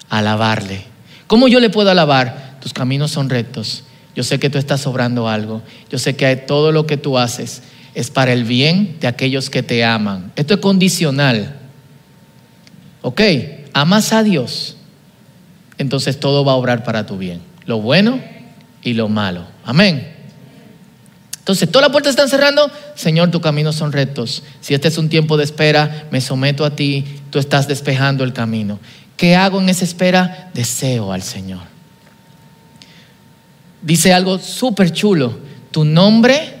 Alabarle. 0.09 0.83
¿Cómo 1.27 1.47
yo 1.47 1.59
le 1.59 1.69
puedo 1.69 1.91
alabar? 1.91 2.44
Tus 2.65 2.73
caminos 2.73 3.11
son 3.11 3.29
rectos 3.29 3.83
yo 4.15 4.23
sé 4.23 4.39
que 4.39 4.49
tú 4.49 4.57
estás 4.57 4.81
sobrando 4.81 5.27
algo. 5.27 5.61
Yo 5.91 5.99
sé 5.99 6.15
que 6.15 6.35
todo 6.37 6.71
lo 6.71 6.87
que 6.87 6.95
tú 6.95 7.17
haces 7.17 7.61
es 7.93 8.09
para 8.09 8.31
el 8.31 8.45
bien 8.45 8.97
de 9.01 9.07
aquellos 9.07 9.49
que 9.49 9.61
te 9.61 9.83
aman. 9.83 10.31
Esto 10.37 10.55
es 10.55 10.59
condicional. 10.61 11.57
¿Ok? 13.01 13.21
Amas 13.73 14.13
a 14.13 14.23
Dios. 14.23 14.77
Entonces 15.77 16.17
todo 16.19 16.45
va 16.45 16.53
a 16.53 16.55
obrar 16.55 16.85
para 16.85 17.05
tu 17.05 17.17
bien. 17.17 17.41
Lo 17.65 17.81
bueno 17.81 18.21
y 18.81 18.93
lo 18.93 19.09
malo. 19.09 19.45
Amén. 19.65 20.13
Entonces, 21.39 21.69
todas 21.69 21.83
las 21.83 21.91
puertas 21.91 22.11
están 22.11 22.27
cerrando. 22.27 22.71
Señor, 22.95 23.29
tus 23.29 23.41
caminos 23.41 23.75
son 23.75 23.91
rectos. 23.91 24.41
Si 24.61 24.73
este 24.73 24.87
es 24.87 24.97
un 24.97 25.09
tiempo 25.09 25.37
de 25.37 25.43
espera, 25.43 26.07
me 26.09 26.19
someto 26.19 26.65
a 26.65 26.75
ti. 26.75 27.05
Tú 27.29 27.37
estás 27.37 27.67
despejando 27.67 28.23
el 28.23 28.33
camino. 28.33 28.79
¿Qué 29.15 29.35
hago 29.35 29.61
en 29.61 29.69
esa 29.69 29.83
espera? 29.83 30.49
Deseo 30.55 31.11
al 31.11 31.21
Señor 31.21 31.74
dice 33.85 34.11
algo 34.11 34.39
súper 34.39 34.91
chulo. 34.91 35.39
Tu 35.71 35.85
nombre 35.85 36.55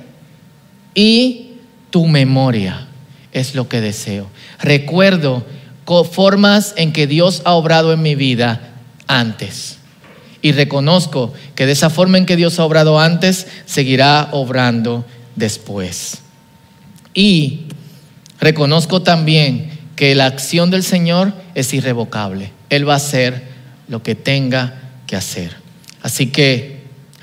y 0.93 1.55
tu 1.89 2.07
memoria 2.07 2.87
es 3.33 3.53
lo 3.53 3.67
que 3.67 3.81
deseo. 3.81 4.29
Recuerdo 4.61 5.43
formas 6.11 6.73
en 6.77 6.91
que 6.91 7.07
Dios 7.07 7.41
ha 7.45 7.53
obrado 7.53 7.93
en 7.93 8.01
mi 8.01 8.15
vida 8.15 8.73
antes. 9.07 9.77
Y 10.41 10.51
reconozco 10.51 11.33
que 11.55 11.65
de 11.65 11.71
esa 11.71 11.89
forma 11.89 12.17
en 12.17 12.25
que 12.25 12.35
Dios 12.35 12.59
ha 12.59 12.65
obrado 12.65 12.99
antes, 12.99 13.47
seguirá 13.65 14.29
obrando 14.31 15.05
después. 15.35 16.19
Y 17.13 17.61
reconozco 18.39 19.01
también 19.01 19.71
que 19.95 20.13
la 20.13 20.25
acción 20.25 20.71
del 20.71 20.83
Señor 20.83 21.33
es 21.55 21.73
irrevocable. 21.73 22.51
Él 22.69 22.87
va 22.87 22.93
a 22.93 22.97
hacer 22.97 23.43
lo 23.87 24.03
que 24.03 24.15
tenga 24.15 24.81
que 25.07 25.15
hacer. 25.15 25.55
Así 26.01 26.27
que 26.27 26.74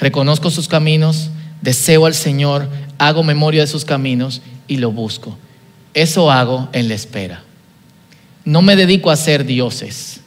reconozco 0.03 0.51
sus 0.51 0.67
caminos, 0.67 1.31
deseo 1.61 2.07
al 2.07 2.15
Señor, 2.15 2.69
hago 2.99 3.23
memoria 3.23 3.61
de 3.61 3.69
sus 3.69 3.85
caminos 3.85 4.43
y 4.67 4.79
lo 4.79 4.91
busco. 4.91 5.39
Eso 5.95 6.29
hago 6.29 6.69
en 6.73 6.89
la 6.89 6.95
espera. 6.95 7.45
No 8.45 8.63
me 8.63 8.75
dedico 8.75 9.13
a 9.13 9.17
ser 9.17 9.47
dioses, 9.47 10.19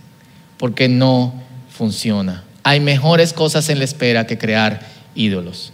porque 0.58 0.88
no 0.88 1.34
funciona. 1.70 2.46
Hay 2.64 2.80
mejores 2.80 3.34
cosas 3.34 3.68
en 3.68 3.80
la 3.80 3.84
espera 3.84 4.26
que 4.26 4.38
crear 4.38 4.80
ídolos. 5.14 5.74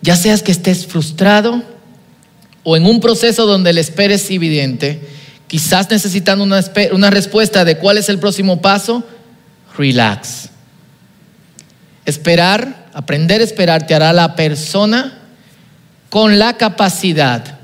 Ya 0.00 0.14
seas 0.14 0.44
que 0.44 0.52
estés 0.52 0.86
frustrado 0.86 1.64
o 2.62 2.76
en 2.76 2.86
un 2.86 3.00
proceso 3.00 3.46
donde 3.46 3.72
la 3.72 3.80
espera 3.80 4.14
es 4.14 4.30
evidente, 4.30 5.00
quizás 5.48 5.90
necesitando 5.90 6.44
una, 6.44 6.64
una 6.92 7.10
respuesta 7.10 7.64
de 7.64 7.78
cuál 7.78 7.98
es 7.98 8.08
el 8.08 8.20
próximo 8.20 8.60
paso, 8.62 9.02
relax. 9.76 10.50
Esperar 12.06 12.87
Aprender 12.98 13.40
a 13.40 13.44
esperar 13.44 13.86
te 13.86 13.94
hará 13.94 14.12
la 14.12 14.34
persona 14.34 15.16
con 16.10 16.36
la 16.40 16.56
capacidad 16.56 17.60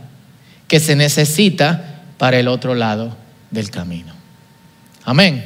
que 0.69 0.79
se 0.79 0.95
necesita 0.95 2.03
para 2.19 2.39
el 2.39 2.47
otro 2.47 2.77
lado 2.77 3.17
del 3.51 3.69
camino. 3.69 4.13
Amén. 5.03 5.45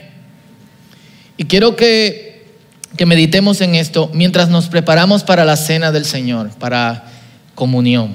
Y 1.39 1.45
quiero 1.45 1.75
que, 1.75 2.53
que 2.99 3.07
meditemos 3.07 3.63
en 3.63 3.77
esto 3.77 4.11
mientras 4.13 4.51
nos 4.51 4.69
preparamos 4.69 5.25
para 5.25 5.47
la 5.47 5.57
cena 5.57 5.91
del 5.91 6.05
Señor, 6.05 6.51
para 6.59 7.07
comunión. 7.55 8.15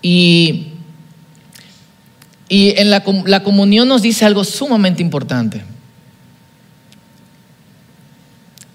Y, 0.00 0.68
y 2.48 2.70
en 2.80 2.88
la, 2.88 3.04
la 3.26 3.42
comunión 3.42 3.86
nos 3.86 4.00
dice 4.00 4.24
algo 4.24 4.44
sumamente 4.44 5.02
importante. 5.02 5.73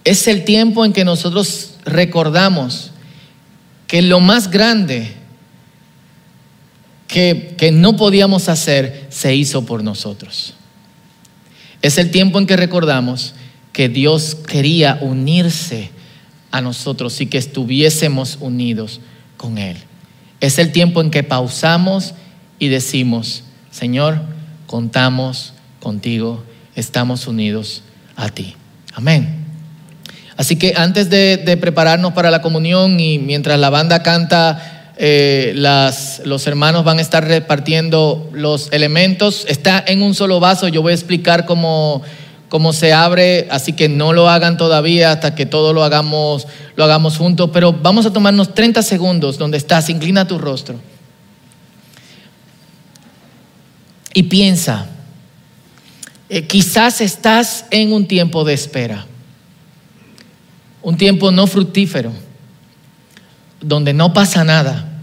Es 0.09 0.27
el 0.27 0.43
tiempo 0.43 0.85
en 0.85 0.91
que 0.91 1.05
nosotros 1.05 1.75
recordamos 1.85 2.89
que 3.85 4.01
lo 4.01 4.19
más 4.19 4.49
grande 4.49 5.13
que, 7.07 7.53
que, 7.55 7.71
no 7.71 7.95
podíamos 7.95 8.49
hacer 8.49 9.05
se 9.09 9.35
hizo 9.35 9.67
por 9.67 9.83
nosotros. 9.83 10.55
Es 11.83 11.99
el 11.99 12.09
tiempo 12.09 12.39
en 12.39 12.47
que 12.47 12.57
recordamos 12.57 13.35
que 13.71 13.87
Dios 13.87 14.33
quería 14.33 14.97
unirse 14.99 15.91
a 16.49 16.59
nosotros 16.61 17.21
y 17.21 17.27
que 17.27 17.37
estuviésemos 17.37 18.39
unidos 18.41 19.01
con 19.37 19.59
Él. 19.59 19.77
Es 20.39 20.57
el 20.57 20.71
tiempo 20.71 21.01
en 21.01 21.11
que 21.11 21.21
pausamos 21.21 22.15
y 22.57 22.69
decimos, 22.69 23.43
Señor, 23.69 24.23
contamos 24.65 25.53
contigo, 25.79 26.43
estamos 26.73 27.27
unidos 27.27 27.83
a 28.15 28.29
ti. 28.29 28.55
Amén. 28.95 29.38
Así 30.39 30.55
que 30.55 30.73
antes 30.77 31.09
de, 31.09 31.57
prepararnos 31.59 32.13
para 32.13 32.31
la 32.31 32.41
comunión 32.41 32.97
y 32.97 33.19
mientras 33.19 33.59
la 33.59 33.69
banda 33.69 34.03
canta, 34.03 34.93
eh, 34.95 35.51
los 36.23 36.47
hermanos 36.47 36.85
van 36.85 36.99
a 36.99 37.01
estar 37.01 37.27
repartiendo 37.27 38.29
los 38.31 38.71
elementos. 38.71 39.43
Está 39.49 39.83
en 39.85 40.01
un 40.01 40.15
solo 40.15 40.39
vaso, 40.39 40.69
yo 40.69 40.81
voy 40.81 40.93
a 40.93 40.95
explicar 40.95 41.45
cómo, 41.45 42.03
cómo 42.47 42.71
se 42.71 42.93
abre, 42.93 43.49
así 43.51 43.73
que 43.73 43.89
no 43.89 44.13
lo 44.13 44.29
hagan 44.29 44.55
todavía 44.55 45.11
hasta 45.11 45.35
que 45.35 45.45
todo 45.45 45.73
lo 45.73 45.83
hagamos, 45.83 46.47
lo 46.77 46.85
hagamos 46.85 47.17
juntos, 47.17 47.49
pero 47.51 47.73
vamos 47.73 48.05
a 48.05 48.13
tomarnos 48.13 48.55
30 48.55 48.81
segundos 48.81 49.37
donde 49.37 49.57
estás, 49.57 49.89
inclina 49.89 50.25
tu 50.25 50.37
rostro. 50.37 50.79
Y 54.13 54.23
piensa, 54.23 54.85
eh, 56.29 56.47
quizás 56.47 57.01
estás 57.01 57.65
en 57.71 57.91
un 57.91 58.07
tiempo 58.07 58.45
de 58.45 58.53
espera, 58.53 59.05
un 60.81 60.97
tiempo 60.97 61.31
no 61.31 61.47
fructífero, 61.47 62.11
donde 63.61 63.93
no 63.93 64.13
pasa 64.13 64.43
nada, 64.43 64.99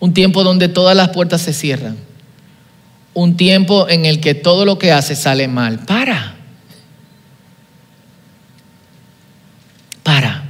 un 0.00 0.14
tiempo 0.14 0.44
donde 0.44 0.68
todas 0.68 0.96
las 0.96 1.10
puertas 1.10 1.42
se 1.42 1.52
cierran 1.52 1.96
un 3.14 3.36
tiempo 3.36 3.88
en 3.88 4.04
el 4.04 4.20
que 4.20 4.34
todo 4.34 4.64
lo 4.64 4.78
que 4.78 4.92
hace 4.92 5.14
sale 5.16 5.48
mal. 5.48 5.78
Para. 5.78 6.34
Para. 10.02 10.44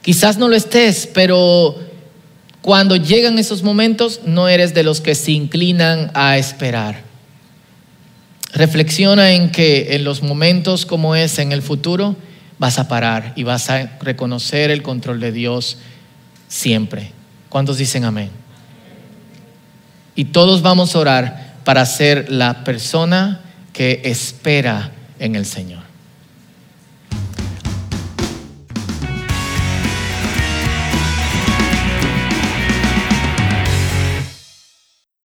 Quizás 0.00 0.38
no 0.38 0.48
lo 0.48 0.56
estés, 0.56 1.08
pero 1.12 1.78
cuando 2.62 2.96
llegan 2.96 3.38
esos 3.38 3.62
momentos 3.62 4.20
no 4.24 4.48
eres 4.48 4.74
de 4.74 4.82
los 4.82 5.00
que 5.00 5.14
se 5.14 5.32
inclinan 5.32 6.10
a 6.14 6.38
esperar. 6.38 7.02
Reflexiona 8.54 9.32
en 9.32 9.50
que 9.50 9.94
en 9.94 10.04
los 10.04 10.22
momentos 10.22 10.86
como 10.86 11.14
es 11.14 11.38
en 11.38 11.52
el 11.52 11.62
futuro 11.62 12.16
vas 12.62 12.78
a 12.78 12.86
parar 12.86 13.32
y 13.34 13.42
vas 13.42 13.70
a 13.70 13.98
reconocer 14.00 14.70
el 14.70 14.84
control 14.84 15.18
de 15.18 15.32
Dios 15.32 15.78
siempre. 16.46 17.10
¿Cuántos 17.48 17.76
dicen 17.76 18.04
amén? 18.04 18.30
Y 20.14 20.26
todos 20.26 20.62
vamos 20.62 20.94
a 20.94 21.00
orar 21.00 21.54
para 21.64 21.84
ser 21.84 22.30
la 22.30 22.62
persona 22.62 23.40
que 23.72 24.02
espera 24.04 24.92
en 25.18 25.34
el 25.34 25.44
Señor. 25.44 25.81